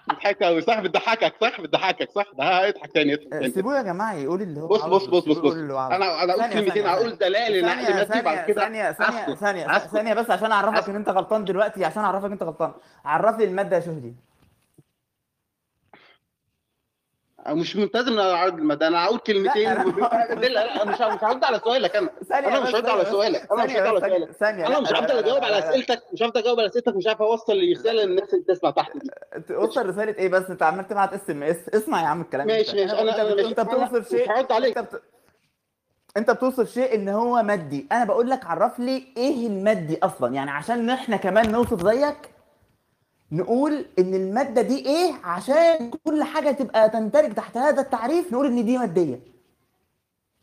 بتضحك 0.08 0.44
قوي 0.44 0.62
صح 0.62 0.80
بتضحكك 0.80 1.34
صح 1.42 1.62
بتضحكك 1.62 2.12
صح. 2.12 2.26
ده 2.38 2.70
اضحك 2.70 2.92
تاني. 2.92 3.14
اضحك 3.14 3.34
آه، 3.34 3.40
تاني 3.40 3.52
سيبوه 3.52 3.78
يا 3.78 3.82
جماعة 3.82 4.14
يقول 4.14 4.42
اللي 4.42 4.60
هو 4.62 4.68
بص 4.68 4.82
بص 4.84 5.06
بص 5.06 5.24
بص 5.28 5.38
بص. 5.38 5.54
أنا 5.54 6.24
أنا 6.24 6.34
أقول 6.34 6.50
كلمتين 6.54 6.86
أقول 6.88 7.18
دلائل 7.18 7.66
ان 7.66 7.66
مادي 7.86 8.22
بعد 8.22 8.46
كده 8.48 8.62
ثانية 8.62 8.92
ثانية 8.92 9.36
ثانية 9.36 9.68
ثانية 9.78 10.14
بس 10.14 10.30
عشان 10.32 10.52
أعرفك 10.52 10.90
إن 10.90 10.96
أنت 10.96 11.10
غلطان 11.10 11.46
دلوقتي 11.46 11.86
عشان 11.86 12.04
أعرفك 12.04 12.32
أنت 12.32 12.44
غلطان. 12.44 12.72
عرف 13.06 13.38
لي 13.38 13.44
المادة 13.46 13.76
يا 13.76 13.82
شهدي. 13.82 14.16
مش 17.48 17.76
ملتزم 17.76 18.12
إن 18.14 18.20
أنا 18.20 18.46
المادة. 18.46 18.88
أنا 18.88 19.06
هقول 19.06 19.20
كلمتين 19.20 19.74
لا، 19.74 20.48
لا 20.50 20.86
مش 20.86 20.96
مش 20.96 21.24
هرد 21.24 21.44
على 21.44 21.60
سؤالك 21.60 21.96
أنا. 21.96 22.10
أنا 22.34 22.60
مش 22.60 22.76
هرد 22.76 22.90
على 22.90 23.06
سؤالك. 23.06 23.52
أنا 23.52 23.66
مش 23.66 23.72
هرد 23.72 23.88
على 23.88 24.00
سؤالك. 24.00 24.66
أنا 24.66 24.80
مش 24.80 24.92
هفضل 24.92 25.18
اجاوب 25.18 25.44
على 25.44 25.60
أسئلتك 25.60 26.02
مش 26.14 26.24
هفضل 26.24 26.40
اجاوب 26.42 26.60
على 26.60 26.70
أسئلتك 26.70 26.96
مش 26.96 27.08
عارف 27.08 27.22
أوصل 27.22 27.54
الرساله 27.54 28.04
للناس 28.04 28.34
اللي 28.34 28.44
بتسمع 28.44 28.72
تحت 28.72 28.92
دي. 28.98 29.10
توصل 29.48 29.90
رسالة 29.90 30.16
إيه 30.18 30.30
بس؟ 30.30 30.50
أنت 30.50 30.64
عمال 30.64 30.88
تبعت 30.88 31.14
SMS. 31.14 31.70
اسمع 31.70 32.02
يا 32.02 32.08
عم 32.08 32.22
الكلام 32.22 32.48
ماشي. 32.48 32.82
ماشي. 32.86 33.02
أنا 33.02 33.22
أنا 33.22 33.48
أنت, 33.50 33.60
بتوصف 33.60 33.94
مش 33.94 34.08
شيء 34.08 34.32
هرد 34.32 34.52
عليك. 34.52 34.78
أنت 36.18 36.32
بتوصف 36.32 36.74
شيء 36.74 36.96
إن 36.96 37.10
هو 37.10 37.44
مادي. 37.44 37.88
أنا 37.92 38.04
بقول 38.04 38.30
لك 38.30 38.46
عرف 38.46 38.80
لي 38.80 39.04
إيه 39.18 39.48
المادي 39.48 40.00
أصلا. 40.04 40.34
يعني 40.34 40.52
عشان 40.52 40.90
إحنا 40.90 41.18
كمان 41.18 41.52
نوصف 41.52 41.84
زيك 41.88 42.31
نقول 43.32 43.86
إن 44.00 44.14
المادة 44.14 44.62
دي 44.62 44.86
إيه؟ 44.86 45.14
عشان 45.24 45.92
كل 46.06 46.24
حاجة 46.24 46.52
تبقى 46.52 46.90
تندرج 46.90 47.34
تحت 47.34 47.58
هذا 47.58 47.82
التعريف 47.82 48.34
نقول 48.34 48.46
إن 48.46 48.66
دي 48.66 48.78
مادية 48.78 49.20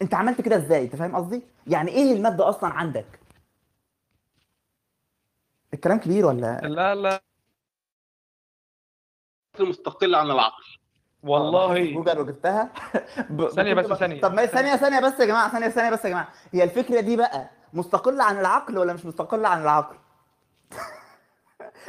أنت 0.02 0.14
عملت 0.14 0.40
كده 0.40 0.56
إزاي؟ 0.56 0.84
أنت 0.84 0.96
فاهم 0.96 1.16
قصدي؟ 1.16 1.42
يعني 1.66 1.90
إيه 1.90 2.12
المادة 2.12 2.48
أصلا 2.48 2.70
عندك؟ 2.70 3.20
الكلام 5.74 5.98
كبير 5.98 6.26
ولا؟ 6.26 6.60
لا 6.60 6.94
لا. 6.94 7.20
مستقل 9.60 10.14
عن 10.14 10.30
العقل. 10.30 10.62
والله. 11.22 11.92
جوجل 11.92 12.18
وجبتها 12.18 12.72
ب- 13.30 13.48
ثانية 13.48 13.74
بكل 13.74 13.88
بس، 13.90 13.98
ثانية. 13.98 14.20
طب 14.20 14.34
ما 14.34 14.46
ثانية 14.46 14.76
ثانية 14.76 15.00
بس 15.00 15.20
يا 15.20 15.24
جماعة 15.24 15.50
ثانية 15.52 15.68
ثانية 15.68 15.90
بس 15.90 16.04
يا 16.04 16.10
جماعة. 16.10 16.28
هي 16.52 16.64
الفكرة 16.64 17.00
دي 17.00 17.16
بقى 17.16 17.50
مستقلة 17.72 18.24
عن 18.24 18.38
العقل 18.40 18.78
ولا 18.78 18.92
مش 18.92 19.06
مستقلة 19.06 19.48
عن 19.48 19.62
العقل؟ 19.62 19.96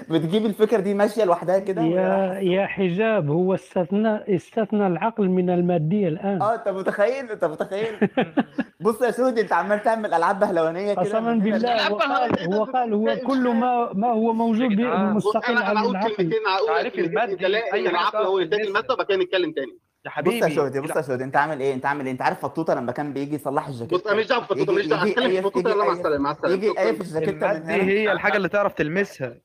بتجيب 0.10 0.46
الفكرة 0.46 0.78
دي 0.80 0.94
ماشية 0.94 1.24
لوحدها 1.24 1.60
كده 1.60 1.82
يا 1.82 2.40
يا 2.40 2.66
حجاب 2.68 3.30
هو 3.30 3.54
استثنى 3.54 4.36
استثنى 4.36 4.88
العقل 4.88 5.30
من 5.30 5.50
المادية 5.50 6.08
الآن. 6.08 6.42
آه 6.42 6.56
أنت 6.56 6.70
متخيل؟ 6.70 7.32
أنت 7.32 7.46
متخيل؟ 7.46 7.96
بص 8.82 9.02
يا 9.02 9.12
سودي 9.12 9.42
أنت 9.42 9.54
عمال 9.54 9.82
تعمل 9.84 10.14
ألعاب 10.14 10.40
بهلوانية 10.40 10.94
كده 10.94 11.02
قسما 11.02 11.34
بالله. 11.34 11.88
هو 11.88 11.96
قال 11.98 12.54
هو 12.54 12.64
قال 12.64 12.94
هو 12.94 13.16
كل 13.28 13.50
ما 13.50 13.94
ما 13.94 14.08
هو 14.08 14.34
موجود 14.34 14.62
يا 14.62 14.68
جدعان، 14.68 15.16
بص 15.16 15.28
مستقل 15.28 15.58
أنا 15.58 15.66
عن 15.66 15.86
العقل. 15.86 16.16
أي 16.20 17.00
إن 17.06 17.72
حاجة 17.72 17.90
العقل 17.90 18.18
هو 18.26 18.40
تلمسها. 18.44 18.64
المادة 18.68 18.94
وبعد 18.94 19.06
كده 19.08 19.18
نتكلم 19.18 19.52
تاني. 19.52 19.78
يا 20.06 20.10
بص 20.10 20.16
حبيبي 20.16 20.38
يا 20.46 20.56
سودي 20.56 20.80
بص 20.80 20.96
يا 20.96 21.02
سودي 21.02 21.24
انت 21.24 21.36
عامل 21.36 21.60
إيه؟ 21.60 21.74
انت 21.74 21.86
عامل 21.86 22.06
إيه؟ 22.06 22.12
انت 22.12 22.22
عارف 22.22 22.40
فطوطة 22.40 22.74
لما 22.74 22.92
كان 22.92 23.14
بيجي 23.14 23.36
يصلح 23.36 23.68
الجاكيت 23.68 23.94
بص 23.94 24.08
أنا 24.08 24.16
مش 24.20 24.28
دعوه 24.28 24.42
بفطوطه 24.42 24.74
ماليش 24.74 24.88
دعوة 24.88 25.04
هتكلم 25.04 25.30
في 25.30 25.42
فطوطه 25.42 25.70
يلا 25.70 25.86
مع 25.86 25.92
السلامة 25.94 26.18
مع 26.18 26.32
السلامة. 26.32 26.54
يجي. 26.56 26.80
إيه 26.80 26.92
من 26.92 27.02
المادي 27.30 27.72
هنا. 27.74 27.84
هي 27.84 28.12
الحاجة 28.12 28.38
اللي 28.38 28.50
تعرف 28.50 28.74
تلمسها. 28.74 29.38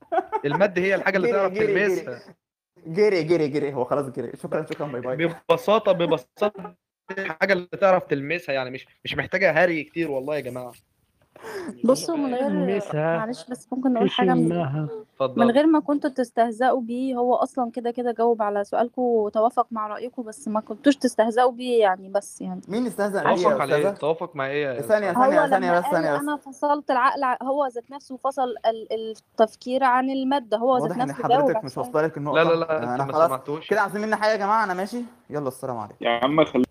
المادي 0.45 0.81
هي 0.81 0.95
الحاجة 0.95 1.17
اللي 1.17 1.33
تعرف. 1.33 1.59
تلمسها. 1.59 2.23
جري 2.87 3.23
جري 3.23 3.49
جري. 3.49 3.75
هو 3.75 3.85
خلاص 3.85 4.07
جري. 4.07 4.33
شكرا 4.43 4.67
شكرا. 4.71 4.87
باي 4.87 5.01
باي. 5.17 5.35
ببساطة 5.51 5.93
ببساطة 5.93 6.75
الحاجة 7.19 7.53
اللي 7.53 7.67
تعرف 7.81 8.05
تلمسها. 8.05 8.53
يعني 8.55 8.71
مش 8.71 8.87
مش 9.05 9.14
محتاجة 9.17 9.64
هري 9.64 9.85
كتير 9.85 10.11
والله 10.11 10.37
يا 10.37 10.40
جماعة. 10.40 10.73
بصوا 11.85 12.16
من 12.16 12.35
غير 12.35 12.81
معلش 12.94 13.44
بس 13.51 13.68
ممكن 13.73 13.92
نقول 13.92 14.11
حاجة 14.11 14.31
من 14.35 14.49
من 14.49 14.88
اتفضل. 15.20 15.51
غير 15.51 15.66
ما 15.66 15.81
كنتوا 15.81 16.11
تستهزئوا 16.11 16.81
بيه 16.81 17.16
هو 17.16 17.35
أصلا 17.35 17.70
كده 17.70 17.90
كده 17.90 18.12
جاوب 18.12 18.42
على 18.42 18.64
سؤالكم 18.64 19.03
وتوافق 19.03 19.66
مع 19.70 19.87
رأيكم 19.87 20.23
بس 20.23 20.49
ما 20.49 20.61
كنتوش 20.61 20.97
تستهزئوا 20.97 21.51
بيه 21.53 21.81
يعني 21.81 22.09
بس 22.09 22.40
يعني. 22.40 22.61
مين 22.68 22.87
استهزأ؟ 22.87 23.23
بيه 23.23 23.35
توافق 23.42 23.57
يا 23.57 23.62
عليه 23.62 23.77
أستاذة؟ 23.79 23.94
توافق 23.94 24.37
مع 24.37 24.47
إيه 24.47 24.64
يا 24.66 24.81
ثانية؟ 24.81 25.12
ثانية 25.12 25.42
هو 25.44 25.49
ثانية 25.49 25.70
لما 25.70 25.79
بس 25.81 25.85
ثانية. 25.87 26.14
بس 26.14 26.20
أنا 26.20 26.37
فصلت 26.37 26.90
العقل 26.90 27.25
ع- 27.25 27.38
هو 27.42 27.66
ذات 27.66 27.90
نفسه 27.90 28.16
فصل 28.16 28.42
ال- 28.66 28.88
التفكير 28.92 29.85
عن 29.85 30.11
المادة 30.11 30.57
هو 30.59 30.77
ذات 30.79 30.83
واضح 30.90 30.97
نفسه 30.97 31.29
جاوب 31.29 31.33
حضرتك 31.33 31.57
على 31.57 31.64
مش 31.64 31.70
السؤال 31.70 31.87
واصلة 31.87 32.03
لك 32.07 32.18
لا 32.18 32.44
لا 32.44 32.55
لا 32.55 32.79
أنا 32.83 32.92
أنت 32.94 33.03
ما 33.03 33.12
خلاص 33.12 33.27
سمعتوش. 33.29 33.70
كده 33.70 33.81
عايزين 33.81 34.01
مني 34.03 34.16
حاجة 34.16 34.31
يا 34.33 34.37
جماعة 34.37 34.64
أنا 34.64 34.75
ماشي؟ 34.75 35.03
يلا 35.31 35.49
السلام 35.49 35.77
عليكم. 35.77 35.97
يا 36.01 36.11
عم 36.11 36.44
خلينا 36.44 36.63